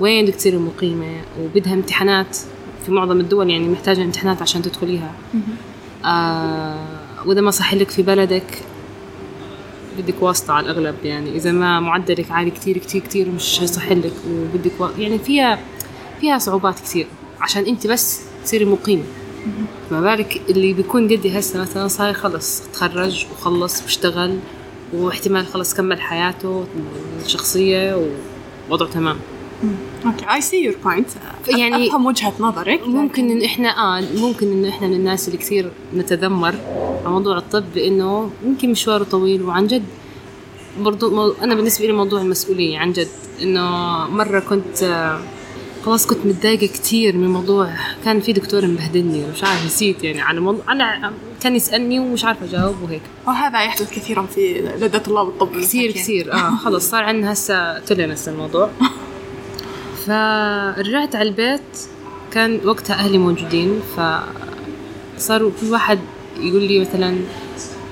وين 0.00 0.24
بدك 0.24 0.34
تصيري 0.34 0.56
مقيمة؟ 0.56 1.20
وبدها 1.42 1.74
امتحانات 1.74 2.36
في 2.86 2.92
معظم 2.92 3.20
الدول 3.20 3.50
يعني 3.50 3.68
محتاجة 3.68 4.02
امتحانات 4.02 4.42
عشان 4.42 4.62
تدخليها. 4.62 5.12
آه 6.04 6.76
وإذا 7.26 7.40
ما 7.40 7.50
صح 7.50 7.74
لك 7.74 7.90
في 7.90 8.02
بلدك 8.02 8.62
بدك 9.98 10.22
واسطة 10.22 10.52
على 10.52 10.70
الأغلب 10.70 10.94
يعني 11.04 11.36
إذا 11.36 11.52
ما 11.52 11.80
معدلك 11.80 12.30
عالي 12.30 12.50
كتير 12.50 12.78
كتير 12.78 13.02
كتير 13.02 13.28
مش 13.28 13.60
صح 13.64 13.92
لك 13.92 14.12
وبدك 14.28 14.80
و... 14.80 14.88
يعني 14.98 15.18
فيها 15.18 15.58
فيها 16.20 16.38
صعوبات 16.38 16.80
كتير 16.80 17.06
عشان 17.40 17.64
أنت 17.64 17.86
بس 17.86 18.20
تصيري 18.44 18.64
مقيمة. 18.64 19.02
ما 19.90 20.00
بالك 20.00 20.40
اللي 20.50 20.72
بيكون 20.72 21.04
قدي 21.04 21.38
هسه 21.38 21.60
مثلا 21.60 21.88
صاير 21.88 22.12
خلص 22.14 22.62
تخرج 22.72 23.26
وخلص 23.32 23.82
واشتغل 23.82 24.38
واحتمال 24.92 25.46
خلص 25.46 25.74
كمل 25.74 26.00
حياته 26.00 26.66
الشخصية 27.24 28.06
ووضعه 28.68 28.88
تمام. 28.88 29.16
okay 30.06 30.34
I 30.34 30.40
see 30.40 30.64
your 30.64 30.74
point 30.84 31.08
يعني 31.48 31.88
أفهم 31.88 32.06
وجهة 32.06 32.32
نظرك 32.40 32.88
ممكن 32.88 33.30
إن 33.30 33.42
إحنا 33.44 33.68
آه 33.98 34.02
ممكن 34.16 34.52
انه 34.52 34.68
إحنا 34.68 34.86
من 34.86 34.94
الناس 34.94 35.28
اللي 35.28 35.38
كثير 35.38 35.70
نتذمر 35.96 36.54
على 37.00 37.10
موضوع 37.10 37.38
الطب 37.38 37.64
بانه 37.74 38.30
يمكن 38.44 38.70
مشواره 38.70 39.04
طويل 39.04 39.42
وعن 39.42 39.66
جد. 39.66 39.82
برضو 40.80 41.32
أنا 41.42 41.54
بالنسبة 41.54 41.86
لي 41.86 41.92
موضوع 41.92 42.20
المسؤولية 42.20 42.78
عن 42.78 42.92
جد 42.92 43.08
إنه 43.42 43.66
مرة 44.08 44.40
كنت 44.40 44.82
آه، 44.82 45.20
خلاص 45.84 46.06
كنت 46.06 46.26
متضايقة 46.26 46.66
كثير 46.66 47.16
من 47.16 47.28
موضوع 47.28 47.70
كان 48.04 48.20
في 48.20 48.32
دكتور 48.32 48.66
مبهدلني 48.66 49.26
مش 49.34 49.44
عارف 49.44 49.66
نسيت 49.66 50.04
يعني 50.04 50.20
عن 50.20 50.38
موضوع 50.38 50.62
أنا 50.72 51.12
كان 51.42 51.56
يسألني 51.56 51.98
ومش 52.00 52.24
عارفة 52.24 52.44
أجاوب 52.46 52.74
وهيك. 52.82 53.02
وهذا 53.26 53.62
يحدث 53.64 53.90
كثيرا 53.94 54.22
في 54.22 54.72
لدى 54.80 54.98
طلاب 54.98 55.28
الطب 55.28 55.56
كثير. 55.60 55.90
كثير 55.90 56.32
آه 56.32 56.56
خلص 56.56 56.90
صار 56.90 57.04
عندنا 57.04 57.32
هسه 57.32 57.78
tolerance 57.78 58.28
الموضوع. 58.28 58.70
فرجعت 60.06 61.16
على 61.16 61.28
البيت 61.28 61.60
كان 62.32 62.60
وقتها 62.64 62.94
أهلي 62.94 63.18
موجودين 63.18 63.80
فصاروا 65.16 65.50
كل 65.60 65.66
واحد 65.70 65.98
يقول 66.40 66.62
لي 66.62 66.80
مثلا 66.80 67.16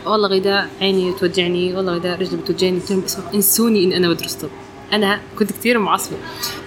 والله 0.07 0.29
غداء 0.29 0.68
عيني 0.81 1.12
توجعني 1.12 1.75
والله 1.77 1.92
غداء 1.94 2.20
رجلي 2.20 2.37
بتوجعني. 2.37 2.79
قلت 2.79 2.90
لهم 2.90 3.03
إنسوني 3.35 3.85
إن 3.85 3.92
أنا 3.92 4.09
بدرس 4.09 4.35
طب. 4.35 4.49
أنا 4.92 5.20
كنت 5.38 5.53
كثير 5.53 5.79
معصبة. 5.79 6.16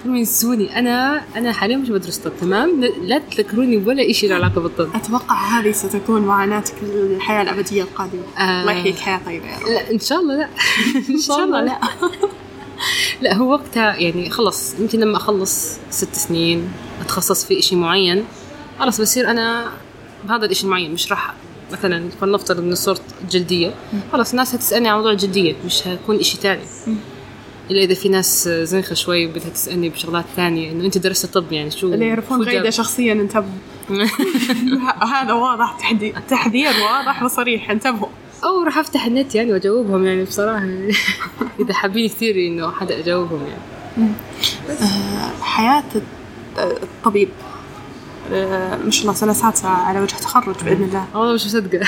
قلت 0.06 0.16
إنسوني 0.16 0.80
أنا 0.80 1.22
أنا 1.36 1.52
حاليا 1.52 1.78
مش 1.78 1.90
بدرس 1.90 2.18
طب 2.18 2.32
تمام؟ 2.42 2.84
لا 3.02 3.18
تذكروني 3.18 3.78
ولا 3.78 4.12
شيء 4.12 4.30
له 4.30 4.36
علاقة 4.36 4.62
بالطب. 4.62 4.90
أتوقع 4.96 5.36
هذه 5.36 5.72
ستكون 5.72 6.22
معاناتك 6.22 6.74
الحياة 6.84 7.42
الأبدية 7.42 7.84
القادمة. 7.84 8.22
آه. 8.38 8.62
الله 8.62 8.72
يحييك 8.72 8.96
حياة 8.96 9.20
طيبة 9.26 9.46
يا 9.46 9.58
رب. 9.58 9.68
لا. 9.68 9.92
إن 9.92 10.00
شاء 10.00 10.20
الله 10.20 10.36
لا. 10.36 10.48
إن 11.16 11.20
شاء 11.20 11.44
الله 11.44 11.62
لا. 11.62 11.80
لا 13.24 13.34
هو 13.34 13.52
وقتها 13.52 13.96
يعني 13.96 14.30
خلص 14.30 14.74
يمكن 14.80 15.00
لما 15.00 15.18
أخلص 15.18 15.78
ست 15.90 16.16
سنين 16.16 16.70
أتخصص 17.02 17.46
في 17.46 17.60
إشي 17.60 17.76
معين 17.76 18.26
خلص 18.80 19.02
بصير 19.02 19.32
أنا 19.32 19.72
بهذا 20.24 20.46
الإشي 20.46 20.64
المعين 20.64 20.92
مش 20.94 21.12
راح 21.12 21.34
مثلا 21.72 22.10
فلنفترض 22.22 22.60
إنه 22.60 22.76
صرت 22.76 23.02
جلدية. 23.32 23.72
خلص 24.12 24.32
الناس 24.32 24.56
هتسألني 24.56 24.90
عن 24.90 24.96
موضوع 24.96 25.12
الجلدية 25.12 25.56
مش 25.66 25.88
هيكون 25.88 26.16
إشي 26.20 26.38
تاني. 26.38 26.62
إلا 27.72 27.84
إذا 27.84 27.94
في 27.94 28.10
ناس 28.10 28.50
زنخة 28.50 28.96
شوي 28.96 29.28
بدها 29.28 29.50
تسألني 29.50 29.90
بشغلات 29.90 30.26
ثانية 30.36 30.72
إنه 30.72 30.86
أنت 30.86 30.98
درست 30.98 31.26
طب 31.26 31.52
يعني 31.52 31.72
شو؟ 31.72 31.88
اللي 31.88 32.08
يعرفون؟ 32.08 32.42
غيدة 32.42 32.70
شخصيا 32.70 33.14
انتبهوا. 33.14 33.48
هذا 35.14 35.34
واضح. 35.34 35.94
تحذير 36.30 36.70
واضح 36.70 37.24
وصريح 37.24 37.70
انتبهوا. 37.70 38.10
أو 38.44 38.64
راح 38.64 38.78
أفتح 38.78 39.06
النت 39.06 39.36
يعني 39.36 39.52
وأجاوبهم 39.54 40.06
يعني 40.06 40.24
بصراحة. 40.24 40.66
إذا 41.60 41.74
حابين 41.74 42.10
كثير 42.10 42.36
إنه 42.36 42.72
حدا 42.72 43.00
اجاوبهم 43.00 43.42
يعني. 43.48 44.12
حياة 45.42 45.84
الطبيب. 46.58 47.30
آه، 48.34 48.76
ما 48.76 48.92
شاء 48.92 49.02
الله 49.02 49.14
سنة 49.14 49.34
سادسة 49.34 49.70
على 49.70 50.02
وجه 50.02 50.16
تخرج 50.16 50.56
بإذن 50.64 50.84
الله. 50.84 51.06
والله 51.16 51.34
مش 51.34 51.46
مصدقة. 51.46 51.88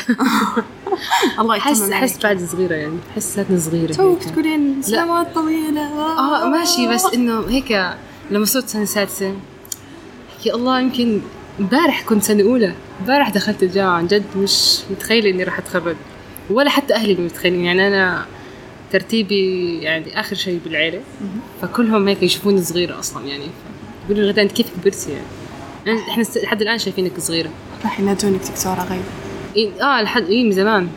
الله 1.39 1.58
احس 1.58 1.82
يتمم 1.82 1.94
أحس 1.94 2.12
عليك. 2.12 2.24
بعد 2.24 2.50
صغيرة 2.50 2.74
يعني. 2.74 2.98
أحس 3.13 3.39
صغيرة 3.58 3.94
توك. 3.94 4.24
تقولين 4.24 4.82
سنوات 4.82 5.36
طويلة. 5.36 5.82
آه 6.20 6.46
ماشي 6.46 6.88
بس 6.88 7.06
إنه 7.06 7.39
هيك 7.50 7.96
لما 8.32 8.46
صرت 8.46 8.68
سنة 8.68 8.86
سادسة 8.86 9.34
يا 10.46 10.56
الله 10.56 10.80
يمكن 10.80 11.22
امبارح 11.60 12.02
كنت 12.02 12.24
سنة 12.24 12.44
أولى. 12.44 12.74
امبارح 13.02 13.30
دخلت 13.30 13.63
الجامعة 13.63 13.98
عن 13.98 14.08
جد 14.08 14.24
مش 14.38 14.80
متخيلة 14.91 15.30
إني 15.30 15.44
راح 15.44 15.58
أتخرج. 15.58 15.96
ولا 16.49 16.69
حتى 16.69 16.93
أهلي 16.93 17.15
متخيلين 17.15 17.65
يعني 17.65 17.88
أنا 17.88 18.25
ترتيبي 18.91 19.77
يعني 19.81 20.19
آخر 20.19 20.36
شيء 20.36 20.60
بالعيلة. 20.65 21.01
فكلهم 21.62 22.08
هيك 22.08 22.23
يشوفوني 22.23 22.63
صغيرة 22.63 22.99
أصلا 22.99 23.25
يعني. 23.25 23.45
يقولوا 24.05 24.23
لي 24.23 24.29
غدا 24.29 24.41
أنت 24.41 24.51
كيف 24.51 24.67
كبرتي 24.81 25.12
يعني؟ 25.12 25.99
إحنا 26.10 26.23
لحد 26.43 26.62
الآن 26.62 26.79
شايفينك 26.79 27.19
صغيرة. 27.19 27.49
راح 27.84 27.99
ينادونك 27.99 28.41
دكتورة 28.41 28.88
غير. 28.89 29.01
إيه 29.55 29.84
آه 29.84 30.01
لحد 30.01 30.23
إيه 30.23 30.43
من 30.43 30.51
زمان. 30.51 30.88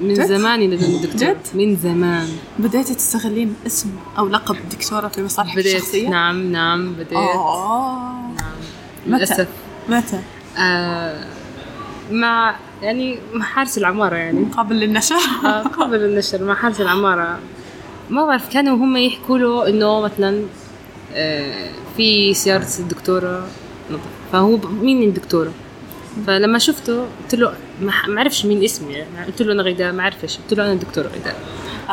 من 0.00 0.14
جد؟ 0.14 0.26
زمان 0.26 0.62
ينادوني 0.62 0.98
دكتور 0.98 1.20
جد؟ 1.20 1.46
من 1.54 1.76
زمان. 1.76 2.28
بديتي 2.58 2.94
تستغلين 2.94 3.54
اسم 3.66 3.90
أو 4.18 4.28
لقب 4.28 4.56
دكتورة 4.72 5.08
في 5.08 5.22
مصالحك 5.22 5.56
بديت. 5.56 5.74
الشخصية؟ 5.74 6.08
نعم 6.08 6.52
نعم 6.52 6.92
بديت. 6.92 7.12
آه. 7.12 8.30
متى؟ 9.06 9.24
للأسف. 9.24 9.48
متى؟ 9.88 10.20
آه 10.58 11.24
مع 12.10 12.56
يعني 12.82 13.18
مع 13.34 13.44
حارس 13.46 13.78
العمارة 13.78 14.16
يعني. 14.16 14.44
قابل 14.56 14.76
للنشر 14.76 15.16
آه، 15.44 15.62
قبل 15.62 16.04
النشر 16.04 16.44
مع 16.44 16.54
حارس 16.54 16.80
العمارة. 16.80 17.38
ما 18.10 18.26
بعرف 18.26 18.52
كانوا 18.52 18.76
هم 18.76 18.96
يحكوا 18.96 19.38
له 19.38 19.68
إنه 19.68 20.00
مثلا 20.00 20.42
آه، 21.14 21.70
في 21.96 22.34
سيارة 22.34 22.66
الدكتورة 22.78 23.46
فهو 24.32 24.56
مين 24.82 25.02
الدكتورة؟ 25.02 25.52
فلما 26.26 26.58
شفته 26.58 27.00
قلت 27.22 27.34
له 27.34 27.52
ما 27.80 28.20
عرفش 28.20 28.46
مين 28.46 28.64
اسمي 28.64 28.92
يعني. 28.92 29.26
قلت 29.26 29.42
له 29.42 29.52
أنا 29.52 29.62
غيداء 29.62 29.92
ما 29.92 30.02
عرفش. 30.02 30.36
قلت 30.38 30.54
له 30.54 30.64
أنا 30.64 30.72
الدكتورة 30.72 31.06
غيداء. 31.08 31.36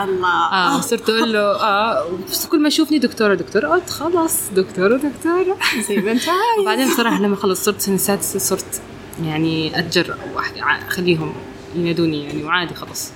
الله. 0.03 0.51
آه 0.51 0.81
صرت 0.81 1.09
أقول 1.09 1.33
له 1.33 1.39
آه 1.39 2.05
كل 2.51 2.61
ما 2.61 2.67
يشوفني 2.67 2.99
دكتورة 2.99 3.33
دكتورة. 3.33 3.67
قلت 3.67 3.89
خلاص 3.89 4.39
دكتورة 4.55 4.95
دكتورة. 4.97 5.57
زي 5.89 5.97
ما 5.97 6.11
انت 6.11 6.29
عايز 6.29 6.61
وبعدين 6.61 6.89
بصراحة 6.89 7.21
لما 7.21 7.35
خلص 7.35 7.63
صرت 7.65 7.81
سنة 7.81 7.97
سادسة 7.97 8.39
صرت 8.39 8.81
يعني 9.23 9.79
أتجرأ 9.79 10.17
وأحكي 10.35 10.61
أخليهم 10.61 11.33
ينادوني 11.75 12.23
يعني 12.23 12.43
وعادي 12.43 12.73
خلص 12.73 13.11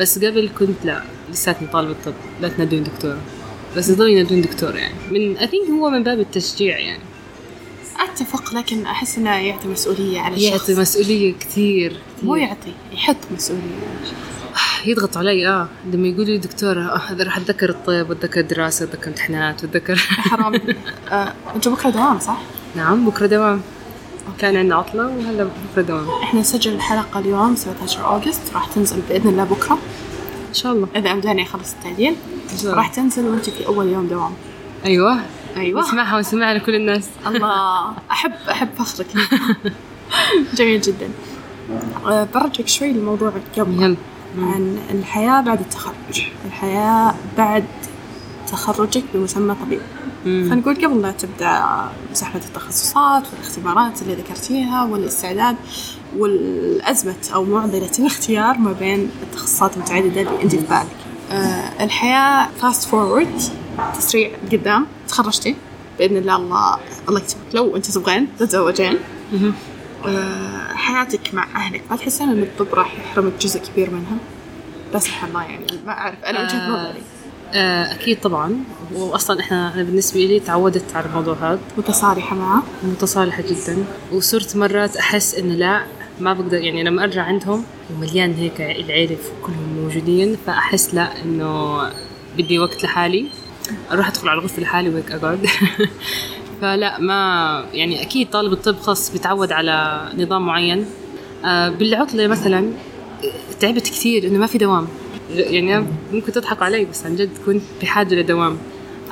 بس 0.00 0.18
قبل 0.18 0.50
كنت 0.58 0.84
لا 0.84 1.02
لساتني 1.30 1.68
طالبة 1.68 1.96
طب 2.04 2.14
لا 2.40 2.48
تنادوني 2.48 2.82
دكتورة. 2.82 3.18
بس 3.76 3.88
يضلوا 3.88 4.08
ينادوني 4.08 4.40
دكتورة 4.40 4.76
يعني. 4.76 4.94
من 5.10 5.36
أثينك 5.36 5.68
هو 5.70 5.90
من 5.90 6.02
باب 6.02 6.20
التشجيع 6.20 6.78
يعني. 6.78 7.02
أتفق 8.00 8.54
لكن 8.54 8.86
أحس 8.86 9.18
إنه 9.18 9.36
يعطي 9.36 9.68
مسؤولية 9.68 10.20
على 10.20 10.36
الشخص. 10.36 10.68
يعطي 10.68 10.80
مسؤولية 10.80 11.34
كثير. 11.40 11.96
مو 12.22 12.36
يعطي 12.36 12.72
يحط 12.92 13.16
مسؤولية 13.30 13.62
يضغط 14.86 15.16
علي 15.16 15.48
آه. 15.48 15.68
لما 15.92 16.08
يقولوا 16.08 16.24
لي 16.24 16.38
دكتورة 16.38 16.80
آه 16.80 16.96
هذا 16.96 17.24
راح 17.24 17.36
أتذكر 17.36 17.70
الطب 17.70 18.10
وأتذكر 18.10 18.40
دراسة 18.40 18.86
وأتذكر 18.86 19.08
امتحانات 19.08 19.64
وأتذكر 19.64 19.96
حرام. 19.96 20.54
آه، 21.12 21.32
أنتوا 21.54 21.72
بكرة 21.72 21.90
دوام 21.90 22.18
صح؟ 22.18 22.38
نعم 22.76 23.06
بكرة 23.06 23.26
دوام. 23.26 23.60
كان 24.38 24.56
عندنا 24.56 24.76
عطلة 24.76 25.06
وهلا 25.06 25.44
بكرة 25.72 25.82
دوام 25.82 26.08
إحنا 26.22 26.40
نسجل 26.40 26.74
الحلقة 26.74 27.20
اليوم 27.20 27.56
17 27.56 28.04
أوغست 28.06 28.40
راح 28.54 28.66
تنزل 28.66 29.00
بإذن 29.08 29.28
الله 29.28 29.44
بكرة. 29.44 29.78
إن 30.48 30.54
شاء 30.54 30.72
الله. 30.72 30.88
إذا 30.96 31.12
أمداني 31.12 31.42
أخلص 31.42 31.74
التعديل 31.74 32.14
إن. 32.64 32.68
راح 32.70 32.88
تنزل 32.88 33.24
وأنت 33.26 33.50
في 33.50 33.66
أول 33.66 33.86
يوم 33.88 34.06
دوام. 34.06 34.32
أيوه. 34.84 35.20
أيوه. 35.56 35.80
نسمعها 35.80 36.16
ونسمعها 36.16 36.54
لكل 36.54 36.74
الناس. 36.74 37.08
الله. 37.26 37.92
احب 38.10 38.32
أحب 38.50 38.68
فخرك. 38.78 39.06
جميل 40.56 40.80
جدا. 40.80 41.08
آه، 42.06 42.28
برجعك 42.34 42.68
شوي 42.68 42.92
لموضوعك 42.92 43.42
قبل 43.58 43.82
يلا. 43.82 43.96
عن 44.38 44.78
الحياة 44.90 45.40
بعد 45.40 45.60
التخرج. 45.60 46.22
الحياة 46.46 47.14
بعد 47.38 47.64
تخرجك 48.54 49.04
بمسمى 49.14 49.54
طبيب. 49.54 49.80
خلينا 50.24 50.54
نقول 50.54 50.74
قبل 50.74 51.02
لا 51.02 51.10
تبدأ 51.10 51.64
مساحة 52.10 52.40
التخصصات 52.48 53.22
والاختبارات 53.32 54.02
اللي 54.02 54.14
ذكرتيها 54.14 54.84
والاستعداد 54.84 55.56
والأزمة 56.16 57.14
أو 57.34 57.44
معضلة 57.44 57.90
الاختيار 57.98 58.58
ما 58.58 58.72
بين 58.72 59.10
التخصصات 59.22 59.76
المتعددة 59.76 60.20
اللي 60.20 60.42
أنت 60.42 60.54
في 60.54 60.66
بالك. 60.66 60.86
آه 61.32 61.84
الحياة 61.84 62.48
fast 62.60 62.88
forward 62.88 63.42
تسريع 63.98 64.30
قدام 64.52 64.86
تخرجتي؟ 65.08 65.56
بإذن 65.98 66.16
الله 66.16 66.36
الله 66.36 66.78
الله 67.08 67.20
يكتبك. 67.20 67.54
لو 67.54 67.76
أنت 67.76 67.90
تبغين 67.90 68.28
تتزوجين. 68.38 68.98
آه، 70.06 70.74
حياتك 70.74 71.34
مع 71.34 71.46
أهلك 71.56 71.82
ما 71.90 71.96
تحسين 71.96 72.28
إن 72.28 72.42
الطب 72.42 72.74
راح 72.74 72.94
يحرمك 72.98 73.32
جزء 73.40 73.60
كبير 73.60 73.90
منها؟ 73.90 74.16
لا 74.92 74.98
سبحان 74.98 75.28
الله 75.30 75.42
يعني 75.42 75.66
ما 75.86 75.92
أعرف. 75.92 76.24
أنا 76.24 76.42
وجهة 76.42 76.66
آه. 76.66 76.70
نظري. 76.70 77.02
آه، 77.52 77.92
أكيد 77.94 78.20
طبعا. 78.20 78.58
واصلا 78.94 79.40
إحنا 79.40 79.74
أنا 79.74 79.82
بالنسبة 79.82 80.20
لي 80.20 80.40
تعودت 80.40 80.96
على 80.96 81.06
الموضوع 81.06 81.34
هذا. 81.34 81.58
متصالحة 81.78 82.36
معه. 82.36 82.62
متصالحة 82.82 83.42
جدا. 83.42 83.84
وصرت 84.12 84.56
مرات 84.56 84.96
أحس 84.96 85.34
إنه 85.34 85.54
لا 85.54 85.84
ما 86.20 86.32
بقدر 86.32 86.58
يعني 86.58 86.82
لما 86.84 87.04
أرجع 87.04 87.22
عندهم 87.22 87.64
ومليان 87.90 88.34
هيك 88.34 88.60
العيلة 88.60 89.16
كلهم 89.42 89.76
موجودين 89.82 90.36
فأحس 90.46 90.94
لا 90.94 91.22
إنه 91.22 91.80
بدي 92.38 92.58
وقت 92.58 92.84
لحالي. 92.84 93.26
أروح 93.92 94.08
أدخل 94.08 94.28
على 94.28 94.38
الغرفة 94.38 94.62
لحالي 94.62 94.88
وهيك 94.88 95.12
أقعد. 95.12 95.46
فلا 96.60 97.00
ما 97.00 97.64
يعني 97.72 98.02
أكيد 98.02 98.30
طالب 98.30 98.52
الطب 98.52 98.76
خاص 98.78 99.12
بيتعود 99.12 99.52
على 99.52 100.08
نظام 100.18 100.46
معين. 100.46 100.86
آه، 101.44 101.68
بالعطلة 101.68 102.26
مثلا 102.26 102.70
تعبت 103.60 103.88
كثير 103.88 104.26
إنه 104.26 104.38
ما 104.38 104.46
في 104.46 104.58
دوام. 104.58 104.86
يعني 105.34 105.86
ممكن 106.12 106.32
تضحكوا 106.32 106.64
علي 106.64 106.84
بس 106.84 107.06
عن 107.06 107.16
جد 107.16 107.30
كنت 107.46 107.62
بحاجة 107.82 108.14
لدوام. 108.14 108.58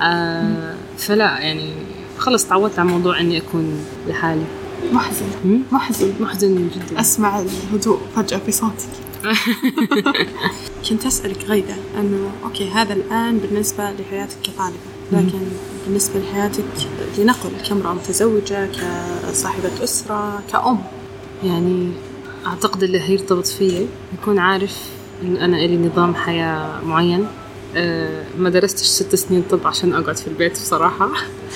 آه 0.00 0.74
فلا 0.98 1.38
يعني 1.38 1.70
خلص 2.18 2.44
تعودت 2.46 2.78
على 2.78 2.88
موضوع 2.88 3.20
إني 3.20 3.38
أكون 3.38 3.84
لحالي. 4.08 4.44
محزن. 4.92 5.26
محزن. 5.72 6.12
محزن 6.20 6.68
جدا. 6.68 7.00
أسمع 7.00 7.40
الهدوء 7.40 7.98
فجأة 8.16 8.38
في 8.38 8.52
صوتك. 8.52 8.88
كنت 10.88 11.06
أسألك 11.06 11.44
غيدة 11.44 11.74
أنه 12.00 12.30
أوكي 12.44 12.70
هذا 12.70 12.92
الآن 12.92 13.38
بالنسبة 13.38 13.90
لحياتك 13.90 14.36
كطالبة 14.42 14.78
لكن 15.12 15.38
بالنسبة 15.86 16.20
لحياتك 16.20 16.64
لنقل 17.18 17.50
كامرأة 17.68 17.92
متزوجة 17.94 18.68
كصاحبة 19.30 19.84
أسرة 19.84 20.42
كأم. 20.52 20.78
يعني 21.44 21.90
أعتقد 22.46 22.82
اللي 22.82 23.00
هيرتبط 23.00 23.46
فيي 23.46 23.86
يكون 24.20 24.38
عارف 24.38 24.78
إن 25.22 25.36
أنا 25.36 25.56
إلي 25.64 25.76
نظام 25.88 26.14
حياة 26.14 26.80
معين. 26.84 27.26
آه 27.76 28.24
ما 28.38 28.50
درستش 28.50 28.86
ست 28.86 29.14
سنين 29.14 29.42
طب 29.50 29.66
عشان 29.66 29.92
أقعد 29.94 30.16
في 30.16 30.28
البيت 30.28 30.52
بصراحة. 30.52 31.08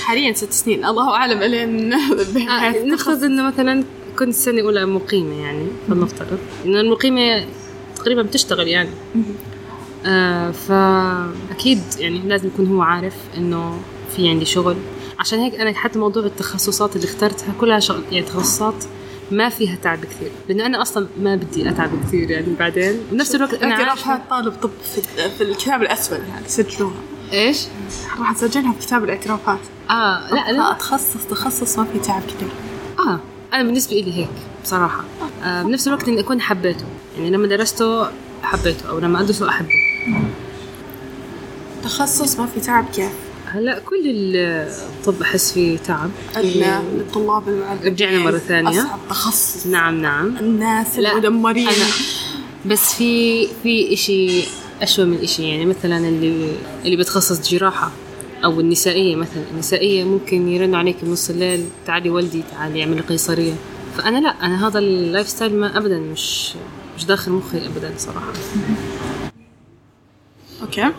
حاليا 0.05 0.33
ست 0.33 0.53
سنين. 0.53 0.85
الله 0.85 1.11
أعلم 1.15 1.43
ألين 1.43 1.93
آه 2.51 2.85
نفترض 2.85 3.25
إنه 3.25 3.43
مثلا 3.43 3.85
كنت 4.19 4.35
سنة 4.35 4.63
أولى 4.63 4.87
مقيمة 4.87 5.35
يعني 5.43 5.67
فلنفترض. 5.89 6.39
إنه 6.65 6.81
المقيمة 6.81 7.45
تقريبا 7.97 8.23
بتشتغل 8.23 8.69
يعني. 8.69 8.91
آه 10.07 10.51
فأكيد 10.51 11.81
يعني 11.99 12.19
لازم 12.19 12.47
يكون 12.49 12.67
هو 12.67 12.83
عارف 12.83 13.15
إنه 13.37 13.79
في 14.17 14.29
عندي 14.29 14.45
شغل. 14.45 14.77
عشان 15.19 15.39
هيك 15.39 15.55
أنا 15.55 15.73
حتى 15.75 15.99
موضوع 15.99 16.25
التخصصات 16.25 16.97
اللي 16.97 17.07
اخترتها 17.07 17.55
كلها 17.61 17.79
شغل 17.81 18.03
يعني 18.13 18.27
تخصصات 18.27 18.85
ما 19.31 19.49
فيها 19.49 19.77
تعب 19.83 20.05
كثير. 20.05 20.31
لأنه 20.49 20.67
أنا 20.67 20.83
أصلا 20.83 21.07
ما 21.21 21.37
بدي 21.37 21.69
أتعب 21.69 21.91
كثير 22.07 22.31
يعني 22.31 22.55
بعدين. 22.59 23.01
بنفس 23.13 23.35
الوقت 23.35 23.55
أنا 23.55 23.75
عارفه 23.75 24.21
طالب 24.31 24.55
طب 24.63 24.71
في, 24.95 25.29
في 25.29 25.43
الكتاب 25.43 25.83
الأسود 25.83 26.19
يعني 26.19 26.49
سجلوها. 26.49 26.95
إيش؟ 27.33 27.65
راح 28.19 28.31
أسجلها 28.31 28.73
في 28.73 28.87
كتاب 28.87 29.05
الاعترافات. 29.05 29.59
آه 29.91 30.35
لا 30.35 30.53
لا. 30.53 30.71
أتخصص 30.71 31.25
تخصص 31.31 31.79
ما 31.79 31.85
في 31.85 31.99
تعب 31.99 32.23
كثير. 32.23 32.49
آه 32.99 33.21
أنا 33.55 33.63
بالنسبة 33.63 33.97
لي 33.97 34.19
هيك 34.19 34.29
بصراحة. 34.65 35.05
آه 35.45 35.63
بنفس 35.63 35.89
الوقت 35.89 36.09
إني 36.09 36.21
أكون 36.21 36.41
حبيته. 36.41 36.85
يعني 37.17 37.31
لما 37.31 37.47
درسته 37.47 38.07
حبيته 38.43 38.89
أو 38.89 38.99
لما 38.99 39.21
أدرسه 39.21 39.49
أحبه. 39.49 39.69
تخصص 41.85 42.39
ما 42.41 42.47
في 42.47 42.61
تعب 42.61 42.85
كيف؟ 42.95 43.13
هلا 43.53 43.79
كل 43.79 44.37
الطب 44.37 45.23
أحس 45.23 45.53
فيه 45.53 45.79
تعب. 45.79 46.11
عندنا 46.37 46.83
للطلاب 46.95 47.49
المعلمين 47.49 47.85
رجعنا 47.85 48.19
مرة 48.19 48.39
ثانية. 48.39 48.83
أصعب 48.83 48.99
تخصص. 49.09 49.67
نعم 49.67 50.03
نعم. 50.03 50.37
الناس 50.37 50.99
المدمرين. 50.99 51.69
بس 52.67 52.95
في 52.95 53.47
في 53.63 53.93
إشي 53.93 54.43
أشوى 54.83 55.05
من 55.05 55.19
إشي 55.23 55.49
يعني 55.49 55.67
مثلا 55.67 55.99
اللي 56.09 56.53
اللي 56.85 56.97
بتخصص 56.97 57.51
جراحة 57.51 57.91
أو 58.45 58.61
النسائية 58.61 59.17
مثلا. 59.17 59.43
النسائية 59.53 60.05
ممكن 60.05 60.49
يرنوا 60.49 60.79
عليك 60.79 60.97
بنص 61.03 61.31
الليل 61.31 61.65
تعالي 61.87 62.11
ولدي 62.11 62.43
تعالي 62.53 62.83
اعملي 62.83 63.01
قيصرية. 63.01 63.55
فأنا 63.97 64.19
لا 64.19 64.29
أنا 64.29 64.69
هذا 64.69 64.79
ال 64.79 65.29
lifestyle 65.29 65.55
ما 65.55 65.79
أبدا 65.79 65.99
مش 65.99 66.53
مش 66.97 67.05
داخل 67.05 67.33
مخي 67.33 67.59
أبدا 67.67 67.93
صراحة. 67.99 68.33
okay. 70.85 70.97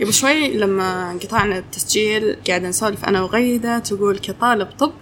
قبل 0.00 0.12
شوي 0.12 0.48
لما 0.56 1.18
قطعنا 1.22 1.58
التسجيل 1.58 2.36
قاعدة 2.48 2.68
نسولف 2.68 3.04
أنا 3.04 3.22
وغيدة 3.22 3.78
تقول 3.78 4.18
كطالب 4.18 4.68
طب 4.78 4.92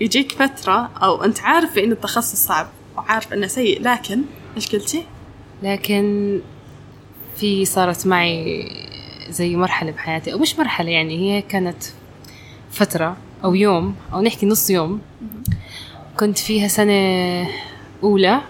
يجيك 0.00 0.32
فترة 0.32 0.90
أو 1.02 1.24
أنت 1.24 1.40
عارف 1.40 1.78
إن 1.78 1.92
التخصص 1.92 2.46
صعب 2.46 2.68
وعارف 2.96 3.32
إنه 3.32 3.46
سيء 3.46 3.82
لكن 3.82 4.22
إيش 4.56 4.68
قلتي؟ 4.68 5.04
لكن 5.62 6.40
في 7.36 7.64
صارت 7.64 8.06
معي 8.06 8.70
زي 9.30 9.56
مرحلة 9.56 9.90
بحياتي 9.90 10.32
أو 10.32 10.38
مش 10.38 10.58
مرحلة 10.58 10.90
يعني 10.90 11.18
هي 11.18 11.42
كانت 11.42 11.84
فترة 12.70 13.16
أو 13.44 13.54
يوم 13.54 13.94
أو 14.12 14.20
نحكي 14.20 14.46
نص 14.46 14.70
يوم. 14.70 15.00
كنت 16.20 16.38
فيها 16.38 16.68
سنة 16.68 17.48
أولى 18.02 18.40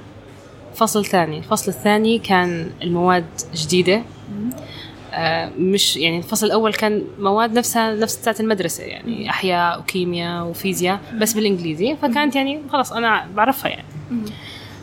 فصل 0.74 1.04
ثاني. 1.04 1.38
الفصل 1.38 1.70
الثاني 1.70 2.18
كان 2.18 2.70
المواد 2.82 3.26
جديدة. 3.54 3.96
آه، 3.96 4.02
مش 5.58 5.96
يعني 5.96 6.18
الفصل 6.18 6.46
الأول 6.46 6.74
كان 6.74 7.04
مواد 7.18 7.52
نفسها 7.52 7.94
نفس 7.94 8.16
بتاعت 8.16 8.40
المدرسة 8.40 8.84
يعني 8.84 9.30
أحياء 9.30 9.80
وكيمياء 9.80 10.44
وفيزياء 10.44 11.00
بس 11.20 11.32
بالإنجليزي. 11.32 11.96
فكانت 12.02 12.36
يعني 12.36 12.60
خلاص 12.72 12.92
أنا 12.92 13.26
بعرفها 13.36 13.70
يعني. 13.70 13.84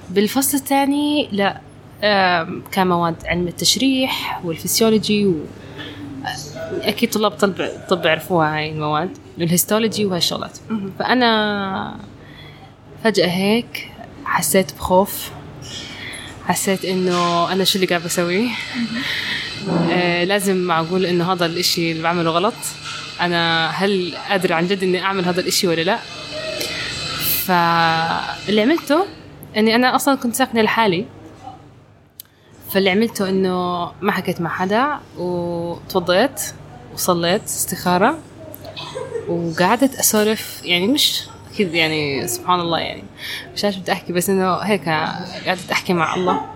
بالفصل 0.09 0.57
الثاني 0.57 1.29
لا 1.31 1.61
كان 2.71 2.88
مواد 2.88 3.15
علم 3.25 3.47
التشريح 3.47 4.41
والفسيولوجي 4.43 5.25
و 5.25 5.35
أكيد 6.81 7.09
طلاب 7.09 7.31
طب 7.31 7.69
طب 7.89 8.01
بيعرفوها 8.01 8.57
هاي 8.57 8.71
المواد 8.71 9.17
ال 9.38 9.44
histology 9.44 10.05
وهاي 10.05 10.17
الشغلات. 10.17 10.57
فأنا 10.99 11.95
فجأة 13.03 13.27
هيك 13.27 13.91
حسيت 14.25 14.73
بخوف 14.75 15.31
حسيت 16.47 16.85
إنه 16.85 17.51
أنا 17.51 17.63
شو 17.63 17.75
اللي 17.75 17.88
قاعد 17.88 18.03
بسويه 18.03 18.49
آه 19.91 20.23
لازم 20.23 20.58
معقول 20.58 21.06
إنه 21.06 21.34
هذا 21.34 21.45
الإشي 21.45 21.91
اللي 21.91 22.04
بعمله 22.04 22.32
غلط. 22.32 22.54
أنا 23.21 23.69
هل 23.69 24.13
قادر 24.30 24.54
عن 24.54 24.67
جد 24.67 24.84
إني 24.84 25.01
أعمل 25.04 25.25
هذا 25.25 25.41
الإشي 25.41 25.67
ولا 25.67 25.82
لا؟ 25.82 25.99
فاللي 27.45 28.62
عملته 28.62 29.06
إني 29.58 29.75
أنا 29.75 29.95
أصلا 29.95 30.15
كنت 30.15 30.36
ساكنة 30.36 30.62
لحالي. 30.62 31.06
فاللي 32.71 32.89
عملته 32.89 33.30
إنه 33.30 33.91
ما 34.01 34.12
حكيت 34.12 34.41
مع 34.41 34.49
حدا 34.49 34.99
وتوضيت 35.17 36.41
وصليت 36.93 37.43
استخارة 37.43 38.19
وقعدت 39.28 39.95
أسولف. 39.95 40.62
يعني 40.63 40.88
مش 40.88 41.23
أكيد 41.54 41.73
يعني 41.73 42.28
سبحان 42.28 42.60
الله 42.60 42.80
يعني. 42.80 43.04
مش 43.56 43.65
عارفه 43.65 43.80
بدي 43.80 43.91
أحكي 43.91 44.13
بس 44.13 44.30
إنه 44.30 44.56
هيك 44.56 44.89
قعدت 45.47 45.71
أحكي 45.71 45.93
مع 45.93 46.15
الله. 46.15 46.54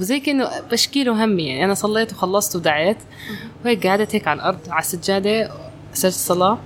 وزي 0.00 0.20
كأنه 0.20 0.50
بشكي 0.70 1.04
له 1.04 1.24
همي. 1.24 1.46
يعني 1.46 1.64
أنا 1.64 1.74
صليت 1.74 2.12
وخلصت 2.12 2.56
ودعيت. 2.56 2.98
وهيك 3.64 3.86
قعدت 3.86 4.14
هيك 4.14 4.28
على 4.28 4.36
الأرض 4.36 4.58
على 4.68 4.80
السجادة 4.80 5.50
سجدت 5.92 6.14
الصلاة 6.14 6.58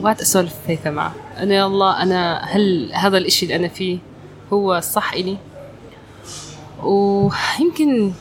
وقعدت 0.00 0.20
أسولف 0.20 0.54
هيك 0.66 0.86
معه. 0.86 1.14
انه 1.42 1.54
يا 1.54 1.66
الله 1.66 2.02
أنا 2.02 2.44
هل 2.44 2.92
هذا 2.94 3.18
الإشي 3.18 3.46
اللي 3.46 3.56
أنا 3.56 3.68
فيه 3.68 3.98
هو 4.52 4.76
الصح 4.76 5.12
إلي؟ 5.12 5.36
ويمكن 6.82 8.12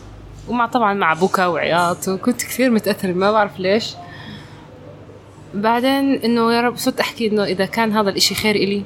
ومع 0.48 0.66
طبعا 0.66 0.94
مع 0.94 1.14
بكا 1.14 1.46
وعياط 1.46 2.08
وكنت 2.08 2.42
كثير 2.42 2.70
متأثرة 2.70 3.12
ما 3.12 3.32
بعرف 3.32 3.60
ليش. 3.60 3.94
بعدين 5.54 6.14
إنه 6.14 6.54
يا 6.54 6.62
رب 6.62 6.78
صرت 6.78 7.00
أحكي 7.00 7.28
إنه 7.28 7.44
إذا 7.44 7.66
كان 7.66 7.92
هذا 7.92 8.10
الإشي 8.10 8.36
خير 8.36 8.56
إلي 8.56 8.84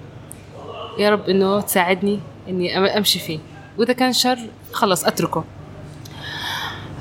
يا 1.00 1.10
رب 1.10 1.30
إنه 1.30 1.62
تساعدني 1.62 2.20
إني 2.50 2.98
أمشي 2.98 3.20
فيه. 3.20 3.40
وإذا 3.78 3.94
كان 3.94 4.14
شر 4.14 4.40
خلص 4.72 5.04
أتركه. 5.04 5.44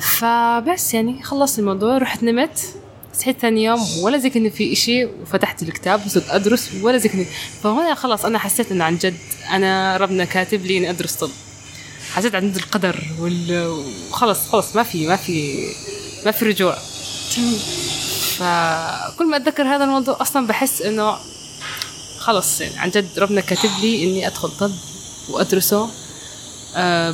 فبس 0.01 0.95
يعني 0.95 1.23
خلصت 1.23 1.59
الموضوع 1.59 1.99
رحت 1.99 2.23
نمت 2.23 2.59
صحيت 3.15 3.39
ثاني 3.39 3.65
يوم 3.65 3.81
ولا 4.03 4.19
زي 4.19 4.51
في 4.51 4.73
إشي 4.73 5.05
وفتحت 5.05 5.63
الكتاب 5.63 6.07
وصرت 6.07 6.31
أدرس 6.31 6.71
ولا 6.83 6.99
زي 6.99 7.27
فهنا 7.63 7.95
خلاص 7.95 8.25
أنا 8.25 8.39
حسيت 8.39 8.73
إنه 8.73 8.85
عن 8.85 8.97
جد 8.97 9.17
أنا 9.51 9.97
ربنا 9.97 10.25
كاتب 10.25 10.67
لي 10.67 10.79
إني 10.79 10.91
أدرس 10.91 11.15
طب. 11.15 11.31
حسيت 12.13 12.35
عند 12.35 12.57
القدر 12.57 13.05
وال... 13.21 13.69
وخلص 14.11 14.49
خلص 14.49 14.77
ما 14.77 14.83
في 14.83 15.07
ما 15.07 15.17
في 15.17 15.67
ما 16.25 16.31
في 16.31 16.45
رجوع. 16.45 16.79
فكل 18.37 19.27
ما 19.31 19.37
أتذكر 19.37 19.63
هذا 19.63 19.85
الموضوع 19.85 20.17
أصلا 20.21 20.47
بحس 20.47 20.83
إنه 20.83 21.17
خلص 22.19 22.61
يعني 22.61 22.79
عن 22.79 22.91
جد 22.91 23.19
ربنا 23.19 23.41
كاتب 23.41 23.71
لي 23.83 24.05
إني 24.05 24.27
أدخل 24.27 24.51
طب 24.61 24.73
وأدرسه 25.29 25.83
آه، 25.85 25.89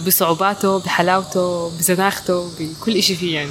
بصعوباته 0.06 0.78
بحلاوته 0.78 1.68
بزناخته 1.78 2.50
بكل 2.60 2.96
إشي 2.96 3.16
فيه 3.16 3.34
يعني. 3.34 3.50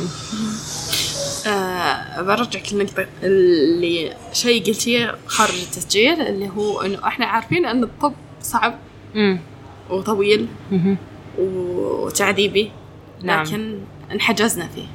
آه 1.48 2.22
برجعك 2.22 2.74
للنقطة 2.74 3.06
اللي 3.24 4.14
شيء 4.34 4.66
قلتيه 4.66 5.16
خارج 5.28 5.62
التسجيل 5.62 6.22
اللي 6.22 6.50
هو 6.50 6.82
إنه 6.82 7.08
إحنا 7.08 7.26
عارفين 7.26 7.66
إن 7.66 7.84
الطب 7.84 8.14
صعب 8.42 8.76
امم 9.16 9.40
وطويل 9.90 10.48
مهم. 10.72 10.98
وتعذيبي 11.40 12.72
نعم. 13.24 13.44
لكن 13.46 13.80
انحجزنا 14.12 14.68
فيه. 14.68 14.88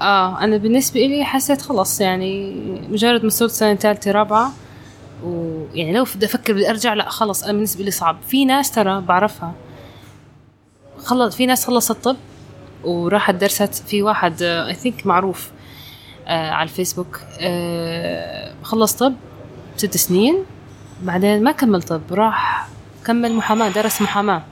آه 0.00 0.40
أنا 0.40 0.56
بالنسبة 0.56 1.00
لي 1.00 1.24
حسيت 1.24 1.62
خلاص 1.62 2.00
يعني 2.00 2.54
مجرد 2.90 3.24
ما 3.24 3.30
صرت 3.30 3.50
سنه 3.50 3.74
ثالثه 3.74 4.10
رابعه 4.10 4.52
ويعني 5.24 5.92
لو 5.92 6.06
بدي 6.16 6.26
أفكر 6.26 6.52
بدي 6.52 6.70
أرجع 6.70 6.94
لا 6.94 7.08
خلص 7.08 7.42
أنا 7.42 7.52
بالنسبة 7.52 7.84
لي 7.84 7.90
صعب. 7.90 8.16
في 8.28 8.44
ناس 8.44 8.70
ترى 8.70 9.00
بعرفها. 9.00 9.54
خلص 11.04 11.36
في 11.36 11.46
ناس 11.46 11.66
خلصت 11.66 12.04
طب 12.04 12.16
وراحت 12.84 13.34
درست 13.34 13.74
في 13.74 14.02
واحد 14.02 14.42
اي 14.42 14.74
ثينك 14.74 15.06
معروف 15.06 15.50
آه 16.26 16.50
على 16.50 16.62
الفيسبوك 16.68 17.20
آه 17.40 18.52
خلص 18.62 18.92
طب 18.92 19.14
ست 19.76 19.96
سنين 19.96 20.36
بعدين 21.02 21.42
ما 21.44 21.52
كمل 21.52 21.82
طب 21.82 22.00
راح 22.10 22.68
كمل 23.06 23.32
محاماة 23.34 23.68
درس 23.68 24.02
محاماة. 24.02 24.42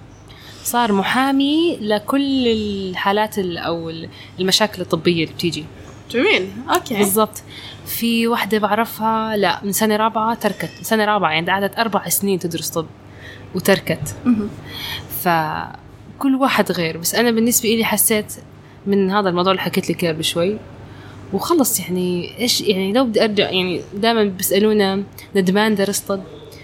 صار 0.64 0.92
محامي 0.92 1.76
لكل 1.80 2.46
الحالات 2.48 3.38
ال- 3.38 3.58
أو 3.58 3.90
ال- 3.90 4.08
المشاكل 4.40 4.82
الطبية 4.82 5.24
اللي 5.24 5.34
بتيجي. 5.34 5.64
جميل. 6.10 6.50
أوكي. 6.74 6.96
بالضبط. 6.96 7.42
في 7.86 8.26
واحدة 8.28 8.58
بعرفها 8.58 9.36
لا 9.36 9.60
من 9.64 9.72
سنة 9.72 9.96
رابعة 9.96 10.34
تركت. 10.34 10.70
من 10.78 10.82
سنة 10.84 11.04
رابعة 11.04 11.30
يعني 11.30 11.50
قعدت 11.50 11.78
أربع 11.78 12.08
سنين 12.08 12.38
تدرس 12.38 12.68
طب 12.70 12.86
وتركت. 13.54 14.14
مهم. 14.24 14.48
فكل 16.20 16.34
واحد 16.34 16.72
غير 16.72 16.96
بس 16.96 17.14
أنا 17.14 17.30
بالنسبة 17.30 17.68
إلي 17.68 17.84
حسيت 17.84 18.34
من 18.86 19.10
هذا 19.10 19.28
الموضوع 19.28 19.52
اللي 19.52 19.62
حكيت 19.62 19.90
لك 19.90 20.04
إياه 20.04 20.12
قبل 20.12 20.58
وخلص 21.32 21.80
يعني 21.80 22.38
إيش 22.38 22.60
يعني 22.60 22.92
لو 22.92 23.04
بدي 23.04 23.24
أرجع 23.24 23.50
يعني 23.50 23.82
دائما 23.94 24.24
بيسألونا 24.24 25.02
ندمان 25.36 25.74
درست 25.74 26.08
طب 26.08 26.20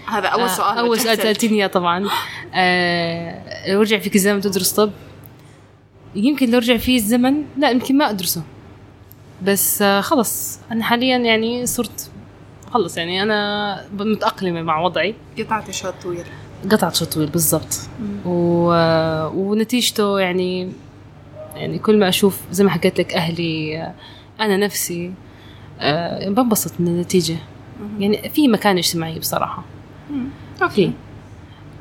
هذا 0.07 0.27
أول 0.27 0.41
آه، 0.41 0.47
سؤال 0.47 0.77
أول 0.77 0.99
سؤال 0.99 1.11
وجهته. 1.11 1.23
سالتني 1.23 1.57
إياه 1.57 1.67
طبعا. 1.67 2.09
آه 2.55 3.71
لو 3.71 3.81
رجع 3.81 3.99
فيك 3.99 4.15
الزمن 4.15 4.41
تدرس 4.41 4.71
طب؟ 4.71 4.91
يمكن 6.15 6.51
لو 6.51 6.57
رجع 6.57 6.77
فيه 6.77 6.97
الزمن 6.97 7.43
لا 7.57 7.69
يمكن 7.69 7.97
ما 7.97 8.09
أدرسه. 8.09 8.43
بس 9.43 9.81
آه 9.81 10.01
خلص. 10.01 10.59
أنا 10.71 10.83
حاليا 10.83 11.17
يعني 11.17 11.65
صرت 11.65 12.11
خلص 12.71 12.97
يعني 12.97 13.23
أنا 13.23 13.85
متأقلمة 13.93 14.61
مع 14.61 14.79
وضعي. 14.79 15.15
قطعت 15.39 15.71
شوط 15.71 15.93
طويل. 16.03 16.25
قطعت 16.71 16.95
شوط 16.95 17.13
طويل 17.13 17.29
بالضبط. 17.29 17.79
و... 18.25 18.31
ونتيجته 19.27 20.19
يعني 20.19 20.71
يعني 21.55 21.79
كل 21.79 21.99
ما 21.99 22.09
أشوف 22.09 22.39
زي 22.51 22.63
ما 22.63 22.69
حكيت 22.69 22.99
لك 22.99 23.13
أهلي 23.13 23.77
آه، 23.77 23.93
أنا 24.39 24.57
نفسي 24.57 25.13
آه، 25.79 26.29
بنبسط 26.29 26.71
من 26.79 26.87
النتيجة. 26.87 27.37
يعني 27.99 28.29
في 28.29 28.47
مكان 28.47 28.77
اجتماعي 28.77 29.19
بصراحة. 29.19 29.63
في. 30.69 30.91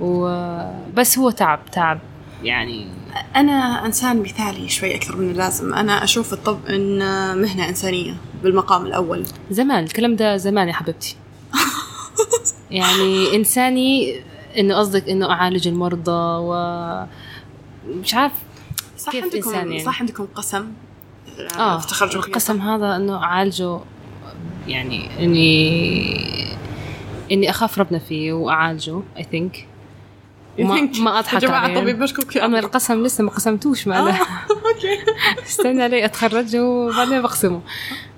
وبس 0.01 1.19
هو 1.19 1.31
تعب 1.31 1.61
تعب. 1.73 1.99
يعني 2.43 2.87
أنا 3.37 3.87
إنسان 3.87 4.23
مثالي 4.23 4.69
شوي 4.69 4.97
أكثر 4.97 5.17
من 5.17 5.31
اللازم. 5.31 5.75
أنا 5.75 6.05
أشوف 6.05 6.33
الطب 6.33 6.67
إن 6.67 6.99
مهنة 7.39 7.69
إنسانية 7.69 8.15
بالمقام 8.43 8.87
الأول. 8.87 9.25
زمان 9.51 9.85
الكلام 9.85 10.17
ده 10.17 10.37
زمان 10.37 10.69
يا 10.69 10.73
حبيبتي. 10.73 11.17
يعني 12.71 13.37
إنساني 13.37 14.21
إنه 14.59 14.75
قصدك 14.75 15.09
إنه 15.09 15.31
أعالج 15.31 15.69
المرضى 15.69 16.38
و 16.42 16.53
مش 17.88 18.14
عارف 18.14 18.33
صح 18.99 19.12
كيف 19.12 19.25
عندكم 19.25 19.55
يعني؟ 19.55 19.85
صح 19.85 20.01
عندكم 20.01 20.27
قسم 20.35 20.73
آه 21.59 21.79
في 21.79 21.87
تخرجوا. 21.87 22.23
القسم 22.23 22.61
هذا 22.61 22.97
إنه 22.97 23.16
أعالجه 23.16 23.79
يعني 24.69 25.25
اني 25.25 26.57
إني 27.33 27.51
أخاف 27.51 27.79
ربنا 27.79 27.99
فيه 27.99 28.33
وأعالجه 28.33 29.01
I 29.16 29.22
think 29.22 29.66
ما, 30.59 31.19
أضحك 31.19 31.35
يا 31.35 31.38
جماعة 31.38 31.61
عليه. 31.61 31.81
طبيب 31.81 31.99
مشكوك 31.99 32.37
أنا 32.37 32.59
القسم 32.59 33.03
لسه 33.05 33.25
ما 33.25 33.31
قسمتوش 33.31 33.87
أنا 33.87 34.01
okay 34.01 34.18
استنى 35.47 35.83
علي 35.83 36.05
أتخرج 36.05 36.57
وبعدين 36.57 37.23
بقسمه 37.23 37.61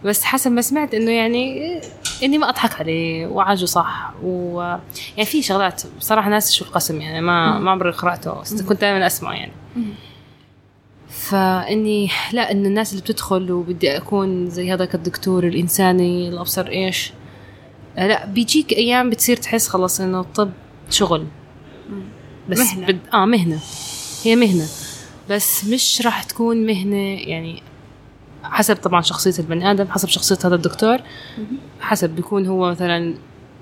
بس 0.04 0.24
حسب 0.24 0.52
ما 0.52 0.60
سمعت 0.60 0.94
إنه 0.94 1.10
يعني 1.10 1.80
إني 2.22 2.38
ما 2.38 2.48
أضحك 2.48 2.80
عليه 2.80 3.26
واعالجه 3.26 3.64
صح. 3.64 4.12
و 4.22 4.60
يعني 5.16 5.26
في 5.26 5.42
شغلات 5.42 5.82
بصراحة 5.98 6.30
ناس 6.30 6.52
شو 6.52 6.64
القسم 6.64 7.00
يعني 7.00 7.20
ما 7.20 7.58
ما 7.58 7.70
عمري 7.70 7.90
قرأته. 7.90 8.42
كنت 8.68 8.80
دائما 8.80 9.06
اسمع 9.06 9.36
يعني. 9.36 9.52
فإني 11.08 12.10
لا 12.32 12.50
إنه 12.50 12.68
الناس 12.68 12.92
اللي 12.92 13.02
بتدخل 13.02 13.52
وبدي 13.52 13.96
أكون 13.96 14.50
زي 14.50 14.72
هذاك 14.72 14.94
الدكتور 14.94 15.44
الإنساني 15.44 16.28
اللي 16.28 16.40
ابصر 16.40 16.66
إيش. 16.66 17.12
لا 17.96 18.26
بيجيك 18.26 18.72
أيام 18.72 19.10
بتصير 19.10 19.36
تحس 19.36 19.68
خلاص 19.68 20.00
إنه 20.00 20.20
الطب 20.20 20.50
شغل. 20.90 21.26
بس 22.48 22.58
مهنة. 22.58 22.86
بد... 22.86 22.98
آه 23.14 23.24
مهنة. 23.24 23.58
هي 24.24 24.36
مهنة. 24.36 24.66
بس 25.30 25.64
مش 25.64 26.02
راح 26.04 26.22
تكون 26.22 26.66
مهنة 26.66 27.20
يعني 27.20 27.62
حسب 28.42 28.76
طبعا 28.76 29.00
شخصية 29.00 29.42
البني 29.42 29.70
آدم 29.70 29.86
حسب 29.88 30.08
شخصية 30.08 30.38
هذا 30.44 30.54
الدكتور. 30.54 30.98
حسب 31.80 32.10
بيكون 32.10 32.46
هو 32.46 32.70
مثلا 32.70 33.14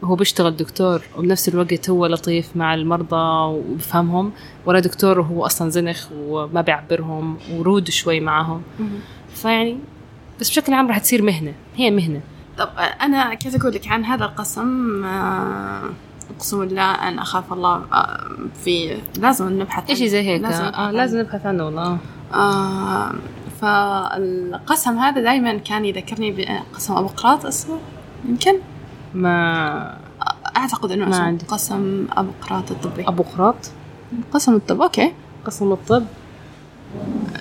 هو 0.04 0.14
بيشتغل 0.14 0.56
دكتور 0.56 1.02
وبنفس 1.18 1.48
الوقت 1.48 1.90
هو 1.90 2.06
لطيف 2.06 2.56
مع 2.56 2.74
المرضى 2.74 3.56
وبفهمهم 3.56 4.32
ولا 4.66 4.80
دكتور 4.80 5.20
وهو 5.20 5.46
أصلا 5.46 5.70
زنخ 5.70 6.08
وما 6.18 6.60
بيعبرهم 6.60 7.38
ورود 7.52 7.90
شوي 7.90 8.20
معهم. 8.20 8.62
فيعني 9.34 9.78
بس 10.40 10.50
بشكل 10.50 10.72
عام 10.72 10.88
راح 10.88 10.98
تصير 10.98 11.22
مهنة 11.22 11.52
هي 11.76 11.90
مهنة. 11.90 12.20
طب 12.58 12.68
أنا 13.00 13.34
كيف 13.34 13.56
أقول 13.56 13.74
لك 13.74 13.88
عن 13.88 14.04
هذا 14.04 14.24
القسم 14.24 15.04
آه، 15.04 15.90
اقسم 16.36 16.60
بالله 16.60 16.82
ان 17.08 17.18
أخاف 17.18 17.52
الله 17.52 17.74
آه، 17.92 18.26
في 18.64 18.98
لازم 19.18 19.48
نبحث 19.60 19.86
شيء 19.92 19.96
عنه. 19.96 20.06
زي 20.08 20.22
هيك 20.22 20.42
لازم 20.42 20.64
آه 20.64 20.76
عنه. 20.76 20.90
لازم 20.90 21.18
نبحث 21.18 21.46
عنه 21.46 21.64
والله 21.64 21.98
آه 22.34 23.12
فالقسم 23.60 24.98
هذا 24.98 25.20
دائما 25.22 25.58
كان 25.58 25.84
يذكرني 25.84 26.32
بقسم 26.32 26.94
أبو 26.94 27.06
قراط 27.08 27.46
اسمه 27.46 27.78
يمكن 28.28 28.54
ما 29.14 29.96
أعتقد 30.56 30.92
إنه 30.92 31.08
اسمه 31.10 31.24
عندي. 31.24 31.44
قسم 31.46 32.06
أبو 32.16 32.30
قراط 32.48 32.70
الطبي 32.70 33.08
أبو 33.08 33.22
قراط 33.22 33.70
قسم 34.32 34.54
الطب 34.54 34.80
أوكي 34.82 35.12
قسم 35.44 35.72
الطب 35.72 36.04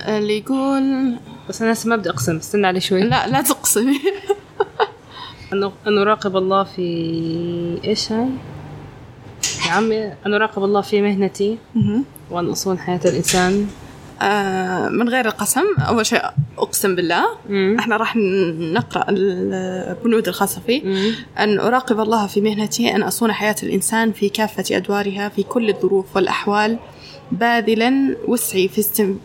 اللي 0.08 0.38
يقول 0.38 1.16
بس 1.48 1.62
أنا 1.62 1.74
ما 1.86 1.96
بدي 1.96 2.10
أقسم 2.10 2.36
استنى 2.36 2.66
علي 2.66 2.80
شوي 2.80 3.02
لا 3.02 3.26
لا 3.28 3.42
تقسمي 3.42 4.00
أن 5.86 5.98
أراقب 5.98 6.36
الله 6.36 6.64
في 6.64 7.80
إيش 7.84 8.12
هاي؟ 8.12 8.28
يا 9.66 9.72
عمي 9.72 10.12
أن 10.26 10.34
أراقب 10.34 10.64
الله 10.64 10.80
في 10.80 11.02
مهنتي. 11.02 11.58
وأن 12.30 12.50
أصون 12.50 12.78
حياة 12.78 13.00
الإنسان. 13.04 13.66
آه 14.22 14.88
من 14.88 15.08
غير 15.08 15.26
القسم 15.26 15.64
أول 15.78 16.06
شيء 16.06 16.22
أقسم 16.58 16.96
بالله. 16.96 17.24
مم. 17.48 17.76
إحنا 17.78 17.96
راح 17.96 18.16
نقرأ 18.16 19.04
البنود 19.08 20.28
الخاصة 20.28 20.60
فيه. 20.66 20.84
مم. 20.84 21.14
أن 21.38 21.60
أراقب 21.60 22.00
الله 22.00 22.26
في 22.26 22.40
مهنتي 22.40 22.94
أن 22.96 23.02
أصون 23.02 23.32
حياة 23.32 23.56
الإنسان 23.62 24.12
في 24.12 24.28
كافة 24.28 24.76
أدوارها 24.76 25.28
في 25.28 25.42
كل 25.42 25.68
الظروف 25.68 26.16
والأحوال 26.16 26.78
باذلا 27.32 28.16
وسعي 28.28 28.68
في 28.68 28.78
استن... 28.78 29.16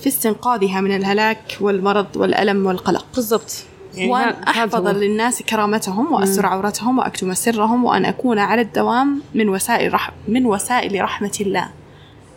في 0.00 0.08
استنقاذها 0.08 0.80
من 0.80 0.96
الهلاك 0.96 1.58
والمرض 1.60 2.16
والألم 2.16 2.66
والقلق. 2.66 3.06
بالضبط. 3.14 3.64
يعني 3.94 4.10
وأن 4.10 4.34
أحفظ 4.48 4.86
هو. 4.86 4.90
للناس 4.90 5.42
كرامتهم 5.42 6.12
وأستر 6.12 6.46
عورتهم 6.46 6.98
وأكتم 6.98 7.34
سرهم 7.34 7.84
وأن 7.84 8.04
أكون 8.04 8.38
على 8.38 8.60
الدوام 8.60 9.22
من 9.34 9.48
وسائل 9.48 9.94
رح... 9.94 10.10
من 10.28 10.46
وسائل 10.46 11.00
رحمة 11.00 11.38
الله. 11.40 11.70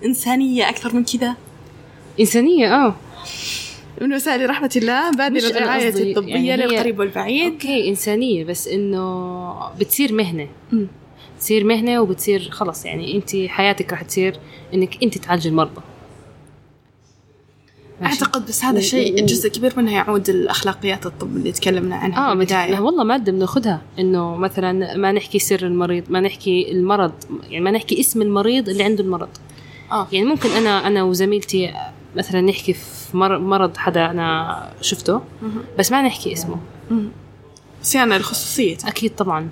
إنسانية 0.06 0.70
أكثر 0.70 0.96
من 0.96 1.04
كذا؟ 1.04 1.36
إنسانية 2.20 2.76
آه. 2.76 2.96
من 4.02 4.14
وسائل 4.14 4.50
رحمة 4.50 4.72
الله 4.76 5.10
أنا 5.10 5.28
الرعاية 5.28 5.92
قصدي 5.92 6.12
الطبية 6.12 6.34
يعني 6.34 6.58
للقريب 6.58 7.00
والبعيد. 7.00 7.54
أوكي 7.54 7.90
إنسانية 7.90 8.44
بس 8.44 8.68
إنه 8.68 9.54
بتصير 9.80 10.14
مهنة. 10.14 10.48
مم. 10.72 10.88
تصير 11.40 11.64
مهنة 11.64 12.02
وبتصير 12.02 12.50
خلص 12.52 12.86
يعني 12.86 13.16
أنت 13.16 13.36
حياتك 13.48 13.94
رح 13.94 14.02
تصير 14.02 14.40
إنك 14.74 15.04
أنت 15.04 15.18
تعالجي 15.18 15.50
المرضى. 15.50 15.82
ماشي؟ 18.02 18.14
أعتقد 18.24 18.46
بس 18.46 18.64
هذا 18.64 18.78
و- 18.80 19.26
جزء 19.26 19.50
كبير 19.50 19.74
منها 19.78 19.94
يعود 19.94 20.30
الأخلاقيات 20.30 21.06
الطب 21.06 21.38
اللي 21.38 21.52
تكلمنا 21.52 21.96
عنها 21.96 22.30
آه 22.30 22.34
البداية. 22.34 22.80
والله 22.80 23.04
مادة 23.04 23.32
بناخدها 23.32 23.82
إنه 24.00 24.36
مثلا 24.36 24.98
ما 24.98 25.12
نحكي 25.12 25.40
سر 25.40 25.66
المريض 25.66 26.04
ما 26.10 26.20
نحكي 26.20 26.72
المرض 26.72 27.12
يعني 27.50 27.64
ما 27.64 27.72
نحكي 27.72 28.00
اسم 28.00 28.22
المريض 28.22 28.70
اللي 28.70 28.84
عنده 28.84 29.04
المرض. 29.04 29.30
آه. 29.92 30.08
يعني 30.12 30.26
ممكن 30.26 30.50
أنا 30.50 30.88
أنا 30.88 31.04
وزميلتي 31.04 31.74
مثلا 32.16 32.42
نحكي 32.42 32.74
في 32.74 33.18
مر- 33.18 33.40
مرض 33.40 33.78
حدا 33.78 34.06
أنا 34.12 34.70
شفته 34.82 35.22
بس 35.80 35.92
ما 35.92 36.02
نحكي 36.02 36.34
اسمه. 36.34 36.56
صيانة 37.82 38.18
لخصوصية 38.18 38.78
أكيد 38.86 39.16
طبعا. 39.16 39.50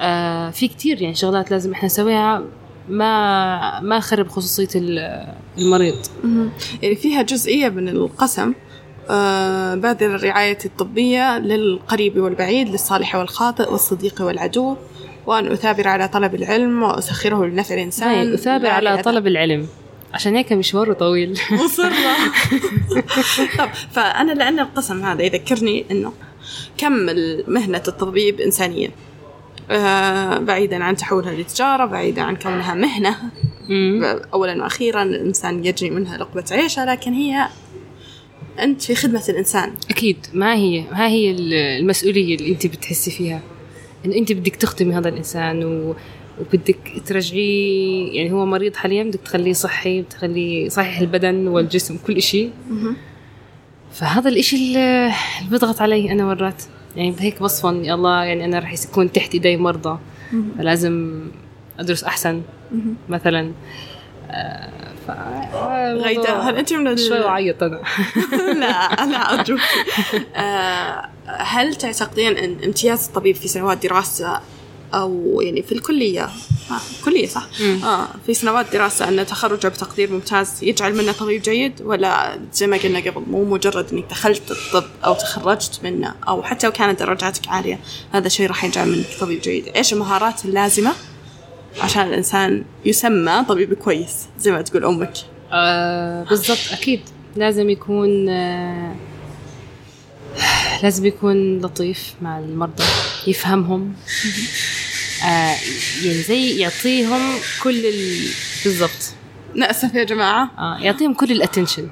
آه 0.00 0.50
في 0.50 0.68
كتير 0.68 1.02
يعني 1.02 1.14
شغلات 1.14 1.50
لازم 1.50 1.72
إحنا 1.72 1.86
نسويها. 1.86 2.42
ما 2.88 3.80
ما 3.80 3.96
نخرب 3.98 4.28
خصوصية 4.28 4.68
ال- 4.74 5.26
المريض. 5.58 5.96
يعني 6.82 6.96
فيها 6.96 7.22
جزئية 7.22 7.68
من 7.68 7.88
القسم 7.88 8.52
آه 9.10 9.74
باذل 9.74 10.14
الرعاية 10.14 10.58
الطبية 10.64 11.38
للقريب 11.38 12.16
والبعيد 12.18 12.68
للصالح 12.68 13.14
والخاطئ 13.16 13.72
والصديق 13.72 14.22
والعدو 14.22 14.76
وأن 15.26 15.46
أثابر 15.52 15.88
على 15.88 16.08
طلب 16.08 16.34
العلم 16.34 16.82
وأسخره 16.82 17.46
لنفع 17.46 17.74
الإنسان. 17.74 18.32
أثابر 18.34 18.66
على. 18.66 19.02
طلب 19.02 19.26
العلم. 19.26 19.66
عشان 20.14 20.36
هيك 20.36 20.52
مشواره 20.52 20.92
طويل. 20.92 21.40
مصرة. 21.64 21.92
طب 23.58 23.68
فأنا 23.92 24.32
لأن 24.32 24.60
القسم 24.60 25.04
هذا 25.04 25.22
يذكرني 25.22 25.84
إنه 25.90 26.12
كم 26.78 26.92
مهنة 27.48 27.82
الطبيب 27.88 28.40
إنسانية؟ 28.40 28.88
بعيدا 30.44 30.84
عن 30.84 30.96
تحولها 30.96 31.32
لتجارة 31.32 31.84
بعيدا 31.84 32.22
عن 32.22 32.36
كونها 32.36 32.74
مهنة. 32.74 33.16
أولا 34.34 34.62
وأخيرا 34.62 35.02
الإنسان 35.02 35.64
يجري 35.64 35.90
منها 35.90 36.16
لقمة 36.18 36.44
عيشه 36.50 36.84
لكن 36.84 37.12
هي 37.12 37.48
أنت 38.60 38.82
في 38.82 38.94
خدمة 38.94 39.22
الإنسان. 39.28 39.72
أكيد. 39.90 40.16
ما 40.32 40.54
هي 40.54 40.80
ها 40.92 41.08
هي 41.08 41.30
ال- 41.30 41.54
المسؤولية 41.54 42.34
اللي 42.36 42.48
أنت 42.52 42.66
بتحسي 42.66 43.10
فيها؟ 43.10 43.40
انه 44.06 44.16
أنت 44.16 44.32
بدك 44.32 44.56
تخدمي 44.56 44.94
هذا 44.94 45.08
الإنسان 45.08 45.64
و... 45.64 45.94
وبدك 46.40 47.02
ترجعيه 47.06 48.12
يعني 48.16 48.32
هو 48.32 48.46
مريض 48.46 48.76
حاليا 48.76 49.02
بدك 49.04 49.20
تخليه 49.20 49.52
صحي 49.52 50.02
بتخليه 50.02 50.68
صحيح 50.68 50.98
البدن 50.98 51.48
والجسم 51.48 51.98
كل 52.06 52.16
إشي. 52.16 52.48
فهذا 53.92 54.28
الإشي 54.28 54.56
اللي 54.56 55.12
بيضغط 55.50 55.80
علي 55.82 56.12
أنا 56.12 56.24
مرات. 56.24 56.62
يعني 56.96 57.14
هيك 57.20 57.42
بصفن 57.42 57.84
يا 57.84 57.94
الله 57.94 58.24
يعني 58.24 58.44
أنا 58.44 58.58
رح 58.58 58.72
يكون 58.72 59.12
تحت 59.12 59.34
إيدي 59.34 59.56
مرضى. 59.56 59.98
فلازم 60.58 61.20
أدرس 61.78 62.04
أحسن 62.04 62.42
مثلا. 63.08 63.52
ف... 65.06 65.10
غيدا 66.04 66.34
هل 66.40 66.56
أنت 66.56 66.72
من 66.72 66.88
ال- 66.88 66.98
شوي 66.98 67.20
وعيط 67.20 67.62
أنا. 67.62 67.80
لا 68.60 69.06
لا 69.06 69.34
أرجوك. 69.34 69.60
آه، 70.36 71.08
هل 71.26 71.74
تعتقدين 71.74 72.36
أن 72.36 72.56
امتياز 72.64 73.06
الطبيب 73.06 73.36
في 73.36 73.48
سنوات 73.48 73.86
دراسة 73.86 74.40
أو 75.00 75.40
يعني 75.40 75.62
في 75.62 75.72
الكلية. 75.72 76.24
آه 76.70 76.80
كلية 77.04 77.26
صح؟ 77.26 77.48
مم. 77.60 77.84
آه 77.84 78.08
في 78.26 78.34
سنوات 78.34 78.72
دراسة 78.72 79.08
أن 79.08 79.26
تخرجه 79.26 79.68
بتقدير 79.68 80.12
ممتاز 80.12 80.64
يجعل 80.64 80.94
منه 80.96 81.12
طبيب 81.12 81.42
جيد 81.42 81.82
ولا 81.82 82.38
زي 82.52 82.66
ما 82.66 82.76
قلنا 82.76 82.98
قبل 82.98 83.22
مو 83.30 83.44
مجرد 83.44 83.92
إنك 83.92 84.04
دخلت 84.10 84.50
الطب 84.50 84.84
أو 85.04 85.14
تخرجت 85.14 85.80
منه 85.84 86.14
أو 86.28 86.42
حتى 86.42 86.66
لو 86.66 86.72
كانت 86.72 87.00
درجاتك 87.00 87.48
عالية 87.48 87.80
هذا 88.12 88.26
الشيء 88.26 88.46
راح 88.46 88.64
يجعل 88.64 88.88
منك 88.88 89.06
طبيب 89.20 89.40
جيد. 89.40 89.68
إيش 89.76 89.92
المهارات 89.92 90.44
اللازمة؟ 90.44 90.92
عشان 91.80 92.02
الإنسان 92.02 92.64
يسمى 92.84 93.44
طبيب 93.48 93.74
كويس 93.74 94.14
زي 94.38 94.50
ما 94.52 94.62
تقول 94.62 94.84
أمك. 94.84 95.12
آه 95.52 96.24
بالضبط 96.24 96.58
أكيد. 96.72 97.00
لازم 97.36 97.70
يكون 97.70 98.28
آه 98.28 98.94
لازم 100.82 101.06
يكون 101.06 101.58
لطيف 101.60 102.14
مع 102.22 102.38
المرضى 102.38 102.84
يفهمهم. 103.26 103.92
آه 105.24 105.54
يعني 106.04 106.22
زي 106.22 106.58
يعطيهم 106.58 107.20
كل 107.62 107.86
ال... 107.86 108.28
بالضبط 108.64 109.14
نأسف 109.54 109.94
يا 109.94 110.04
جماعة 110.04 110.50
آه 110.58 110.78
يعطيهم 110.80 111.14
كل 111.14 111.32
الاتنشن 111.32 111.88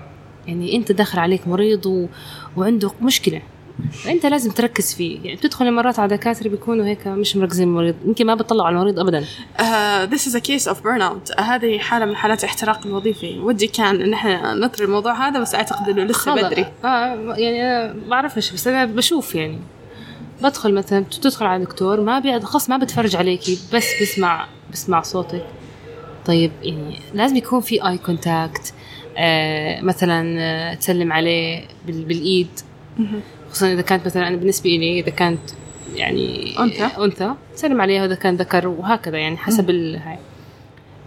يعني 0.47 0.77
أنت 0.77 0.93
داخل 0.93 1.19
عليك 1.19 1.49
مريض 1.49 1.87
و... 1.87 2.07
وعنده 2.57 2.91
مشكلة 3.03 3.43
فانت 4.05 4.27
لازم 4.27 4.51
تركز 4.51 4.95
فيه 4.95 5.21
يعني 5.25 5.37
بتدخل 5.37 5.73
مرات 5.73 5.99
على 5.99 6.17
دكاترة 6.17 6.49
بيكونوا 6.49 6.87
هيك 6.87 7.07
مش 7.07 7.37
مركزين 7.37 7.67
بالمريض 7.67 7.95
يمكن 8.07 8.27
ما 8.27 8.35
بتطلعوا 8.35 8.67
على 8.67 8.77
المريض 8.77 8.99
ابدا 8.99 9.25
Uh, 9.59 10.07
this 10.15 10.27
is 10.27 10.35
a 10.35 10.41
case 10.41 10.73
of 10.73 10.77
burnout. 10.83 11.35
Uh, 11.37 11.41
هذه 11.41 11.79
حالة 11.79 12.05
من 12.07 12.17
حالات 12.17 12.45
الاحتراق 12.45 12.87
الوظيفي. 12.87 13.39
ودي 13.39 13.67
كان 13.67 14.03
إن 14.03 14.13
إحنا 14.13 14.55
نطري 14.55 14.85
الموضوع 14.85 15.29
هذا 15.29 15.41
بس 15.41 15.55
أعتقد 15.55 15.89
إنه 15.89 16.05
لسه. 16.05 16.35
بدري. 16.35 16.67
آه 16.85 17.35
يعني 17.37 17.63
أنا 17.63 17.93
ما 17.93 18.09
بعرفش 18.09 18.51
بس 18.51 18.67
أنا 18.67 18.85
بشوف 18.85 19.35
يعني 19.35 19.59
بدخل 20.43 20.75
مثلا 20.75 21.05
تدخل 21.21 21.47
على 21.47 21.65
دكتور 21.65 22.01
ما 22.01 22.19
بيقعد 22.19 22.45
خلص 22.45 22.71
ما 22.71 22.77
بتفرج 22.77 23.17
عليكي 23.17 23.59
بس 23.75 23.87
بسمع 24.03 24.47
بسمع 24.73 25.03
صوتك. 25.03 25.45
طيب 26.27 26.51
يعني 26.63 26.99
لازم 27.15 27.37
يكون 27.37 27.61
في 27.61 27.89
اي 27.89 27.99
كونتاكت 27.99 28.75
آه 29.19 29.81
مثلا 29.81 30.37
آه 30.41 30.75
تسلم 30.75 31.13
عليه 31.13 31.65
بال- 31.87 32.05
بالإيد. 32.05 32.49
خصوصا 33.51 33.73
إذا 33.73 33.83
كانت 33.83 34.07
مثلا 34.07 34.29
أنا 34.29 34.37
بالنسبة 34.37 34.71
لي 34.71 35.01
إذا 35.01 35.11
كانت 35.11 35.41
يعني 35.95 36.55
أنثى. 36.59 36.85
أنثى 36.99 37.35
تسلم 37.57 37.81
عليها 37.81 38.03
وإذا 38.03 38.15
كان 38.15 38.37
ذكر 38.37 38.69
وهكذا 38.69 39.19
يعني 39.19 39.37
حسب 39.37 39.71
ال- 39.71 39.97
هاي. 39.97 40.19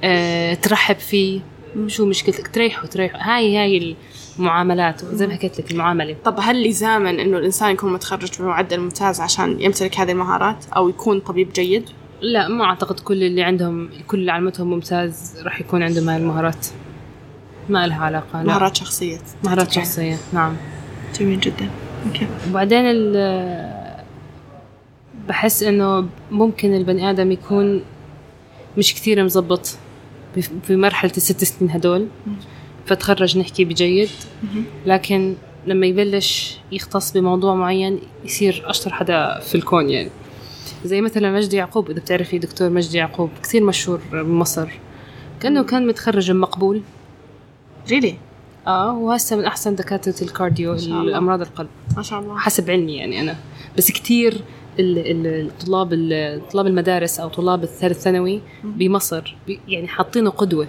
آه 0.03 0.53
ترحب 0.53 0.95
فيه. 0.95 1.39
شو 1.87 2.05
مشكلتك؟ 2.05 2.47
تريحه 2.47 2.85
تريحه. 2.87 3.19
هاي 3.19 3.57
هاي 3.57 3.95
المعاملات 4.39 5.05
زي 5.05 5.27
ما 5.27 5.33
حكيت 5.33 5.59
لك 5.59 5.71
المعاملة 5.71 6.15
طب 6.25 6.35
هل 6.41 6.67
لزاما 6.69 7.09
إنه 7.09 7.37
الإنسان 7.37 7.71
يكون 7.71 7.93
متخرج 7.93 8.29
بمعدل 8.41 8.79
ممتاز 8.79 9.21
عشان 9.21 9.61
يمتلك 9.61 9.99
هذه 9.99 10.11
المهارات 10.11 10.65
أو 10.75 10.89
يكون 10.89 11.19
طبيب 11.19 11.53
جيد؟ 11.53 11.89
لا 12.21 12.47
ما 12.47 12.63
أعتقد 12.65 12.99
كل 12.99 13.23
اللي 13.23 13.43
عندهم 13.43 13.89
كل 14.07 14.17
اللي 14.19 14.31
علمتهم 14.31 14.69
ممتاز 14.69 15.33
راح 15.43 15.61
يكون 15.61 15.83
عندهم 15.83 16.09
هاي 16.09 16.17
المهارات 16.17 16.67
ما 17.69 17.87
لها 17.87 18.03
علاقة 18.05 18.41
لا 18.41 18.47
مهارات 18.47 18.75
شخصية. 18.75 19.17
مهارات؟ 19.43 19.71
شخصية 19.71 20.17
نعم 20.33 20.55
جميل 21.19 21.39
جدا. 21.39 21.69
أوكي. 22.07 22.27
وبعدين 22.49 22.81
ال- 22.85 23.75
بحس 25.27 25.63
إنه 25.63 26.07
ممكن 26.31 26.73
البني 26.75 27.09
آدم 27.09 27.31
يكون 27.31 27.81
مش 28.77 28.93
كثير 28.95 29.23
مزبط 29.23 29.77
في 30.63 30.75
مرحلة 30.75 31.11
الست 31.17 31.43
سنين 31.43 31.71
هدول 31.71 32.07
فتخرج 32.85 33.37
نحكي 33.37 33.65
بجيد. 33.65 34.09
لكن 34.85 35.35
لما 35.67 35.85
يبلش 35.85 36.57
يختص 36.71 37.11
بموضوع 37.11 37.55
معين 37.55 37.99
يصير 38.25 38.63
أشطر 38.65 38.93
حدا 38.93 39.39
في 39.39 39.55
الكون 39.55 39.89
يعني. 39.89 40.09
زي 40.85 41.01
مثلا 41.01 41.31
مجدي 41.31 41.55
يعقوب 41.55 41.89
إذا 41.91 41.99
بتعرفي 41.99 42.37
دكتور 42.39 42.69
مجدي 42.69 42.97
يعقوب 42.97 43.29
كثير 43.43 43.63
مشهور 43.63 43.99
بمصر. 44.11 44.67
كأنه 45.39 45.63
كان 45.63 45.87
متخرج 45.87 46.31
مقبول. 46.31 46.81
really؟ 47.89 48.15
آه 48.67 48.93
وهسه 48.97 49.35
من 49.35 49.45
أحسن 49.45 49.75
دكاترة 49.75 50.15
ال 50.21 50.28
cardio. 50.28 50.73
الأمراض 50.73 51.41
القلب. 51.41 51.67
ما 51.97 52.03
شاء 52.03 52.19
الله. 52.19 52.37
حسب 52.37 52.69
علمي 52.69 52.95
يعني 52.95 53.19
أنا. 53.21 53.35
بس 53.77 53.89
ال- 54.79 55.47
الطلاب 55.47 55.93
ال- 55.93 56.47
طلاب 56.49 56.67
المدارس 56.67 57.19
أو 57.19 57.29
طلاب 57.29 57.63
الثالث 57.63 58.01
ثانوي 58.01 58.41
بمصر 58.63 59.35
يعني 59.67 59.87
حاطينه 59.87 60.29
قدوة. 60.29 60.67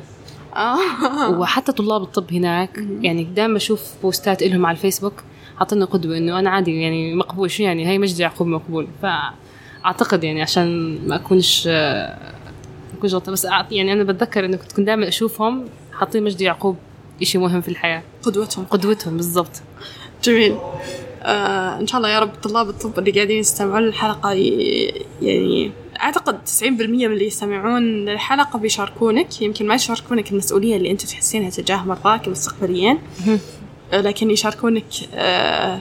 وحتى 1.39 1.73
طلاب 1.73 2.03
الطب 2.03 2.33
هناك 2.33 2.79
يعني 3.01 3.25
دائما 3.25 3.57
أشوف 3.57 3.83
post 4.03 4.35
ات 4.35 4.43
لهم 4.43 4.67
على 4.67 4.77
الفيسبوك 4.77 5.15
حاطين 5.59 5.85
قدوة 5.85 6.17
إنه 6.17 6.39
أنا 6.39 6.51
عادي 6.51 6.81
يعني 6.81 7.15
مقبول 7.15 7.51
شو 7.51 7.63
يعني؟ 7.63 7.87
هي 7.89 7.99
مجدي 7.99 8.23
يعقوب 8.23 8.47
مقبول. 8.47 8.89
فأعتقد 9.03 10.25
يعني 10.25 10.43
عشان 10.43 10.99
ما 11.09 11.17
أكونش 11.17 11.65
آه، 11.71 12.33
ما 12.93 12.99
أكونش 12.99 13.15
غلطانه 13.15 13.33
بس 13.33 13.47
يعني 13.71 13.93
أنا 13.93 14.05
بتذكر 14.05 14.45
إنه 14.45 14.57
كنت 14.57 14.81
دائما 14.81 15.09
أشوفهم 15.09 15.65
حاطين 15.93 16.25
مجدي 16.25 16.45
يعقوب 16.45 16.77
إشي 17.23 17.39
مهم 17.39 17.61
في 17.61 17.69
الحياة. 17.69 18.03
قدوتهم. 18.23 18.65
قدوتهم 18.65 19.17
بالضبط. 19.17 19.63
جميل. 20.25 20.57
آه 21.23 21.81
إن 21.81 21.87
شاء 21.87 21.99
الله 21.99 22.11
يا 22.11 22.19
رب 22.19 22.31
طلاب 22.43 22.69
الطب 22.69 22.99
اللي 22.99 23.11
قاعدين 23.11 23.39
يستمعون 23.39 23.83
للحلقة. 23.83 24.33
يعني 25.23 25.73
أعتقد 26.01 26.39
90% 26.63 26.63
من 26.63 26.81
اللي 26.81 27.27
يستمعون 27.27 28.05
للحلقة 28.05 28.59
بيشاركونك. 28.59 29.43
يمكن 29.43 29.67
ما 29.67 29.75
يشاركونك 29.75 30.33
المسؤولية 30.33 30.77
اللي 30.77 30.91
أنت 30.91 31.03
تحسينها 31.03 31.51
تجاه 31.51 31.85
مرضاك 31.85 32.27
المستقبليين 32.27 32.99
لكن 33.93 34.31
يشاركونك 34.31 34.85
آه 35.15 35.81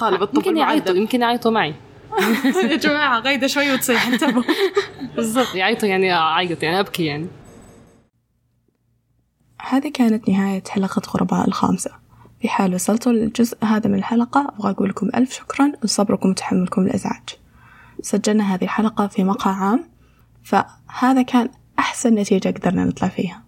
طالب 0.00 0.22
الطب 0.22 0.36
يمكن 0.36 0.56
يعيطوا 0.56 0.94
يمكن 0.94 1.20
يعيطوا 1.20 1.50
معي. 1.50 1.74
يا 2.70 2.76
جماعة 2.76 3.20
غيده 3.20 3.46
شوي 3.46 3.72
وتصيح. 3.72 4.06
انتبهوا. 4.06 4.42
بالضبط 5.16 5.54
يعيطوا 5.54 5.88
يعني 5.88 6.14
أعيط 6.14 6.62
يعني 6.62 6.80
أبكي 6.80 7.04
يعني. 7.04 7.26
هذه 9.60 9.88
كانت 9.88 10.28
نهاية 10.28 10.62
حلقة 10.68 11.02
غرباء 11.10 11.48
الخامسة. 11.48 11.90
في 12.40 12.48
حال 12.48 12.74
وصلتوا 12.74 13.12
للجزء 13.12 13.64
هذا 13.64 13.88
من 13.90 13.98
الحلقة 13.98 14.52
أبغى 14.58 14.70
أقول 14.70 14.88
لكم 14.88 15.10
ألف 15.14 15.32
شكرا 15.32 15.72
لصبركم 15.84 16.30
وتحملكم 16.30 16.82
الإزعاج. 16.82 17.28
سجلنا 18.02 18.54
هذه 18.54 18.64
الحلقة 18.64 19.06
في 19.06 19.24
مقهى 19.24 19.52
عام 19.54 19.84
فهذا 20.42 21.22
كان 21.22 21.48
أحسن 21.78 22.14
نتيجة 22.14 22.48
قدرنا 22.48 22.84
نطلع 22.84 23.08
فيها. 23.08 23.42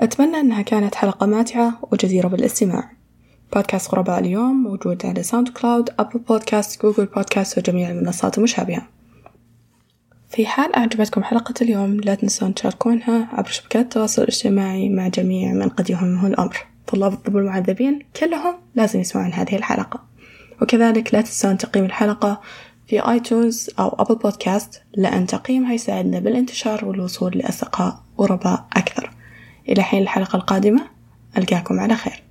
أتمنى 0.00 0.40
أنها 0.40 0.62
كانت 0.62 0.94
حلقة 0.94 1.26
ماتعة 1.26 1.78
وجديرة 1.92 2.28
بالاستماع. 2.28 2.90
بودكاست 3.54 3.94
غرباء 3.94 4.18
اليوم 4.18 4.62
موجود 4.62 5.06
على 5.06 5.22
SoundCloud 5.22 5.90
Apple 5.98 6.18
Podcast 6.18 6.82
Google 6.82 7.06
Podcast 7.06 7.58
وجميع 7.58 7.90
المنصات 7.90 8.38
المشابهة. 8.38 8.88
في 10.28 10.46
حال 10.46 10.74
أعجبتكم 10.74 11.22
حلقة 11.22 11.54
اليوم 11.62 12.00
لا 12.00 12.14
تنسون 12.14 12.54
تشاركونها 12.54 13.28
عبر 13.32 13.48
شبكات 13.48 13.84
التواصل 13.84 14.22
الاجتماعي 14.22 14.88
مع 14.88 15.08
جميع 15.08 15.52
من 15.52 15.68
قد 15.68 15.90
يهمه 15.90 16.26
الأمر. 16.26 16.56
طلاب 16.86 17.12
الطب 17.12 17.36
المعذبين 17.36 17.98
كلهم 18.20 18.54
لازم 18.74 19.00
يسمعون 19.00 19.32
هذه 19.32 19.56
الحلقة. 19.56 20.04
وكذلك 20.62 21.14
لا 21.14 21.20
تنسون 21.20 21.58
تقييم 21.58 21.84
الحلقة 21.84 22.40
في 22.90 23.10
iTunes 23.10 23.70
أو 23.78 23.88
Apple 23.88 24.14
Podcast 24.14 24.82
لأن 24.96 25.26
تقييمها 25.26 25.72
يساعدنا 25.72 26.18
بالانتشار 26.18 26.84
والوصول 26.84 27.38
لأصدقاء 27.38 28.02
غرباء 28.20 28.66
أكثر. 28.72 29.10
إلى 29.68 29.82
حين 29.82 30.02
الحلقة 30.02 30.36
القادمة 30.36 30.82
ألقاكم 31.38 31.80
على 31.80 31.94
خير. 31.94 32.22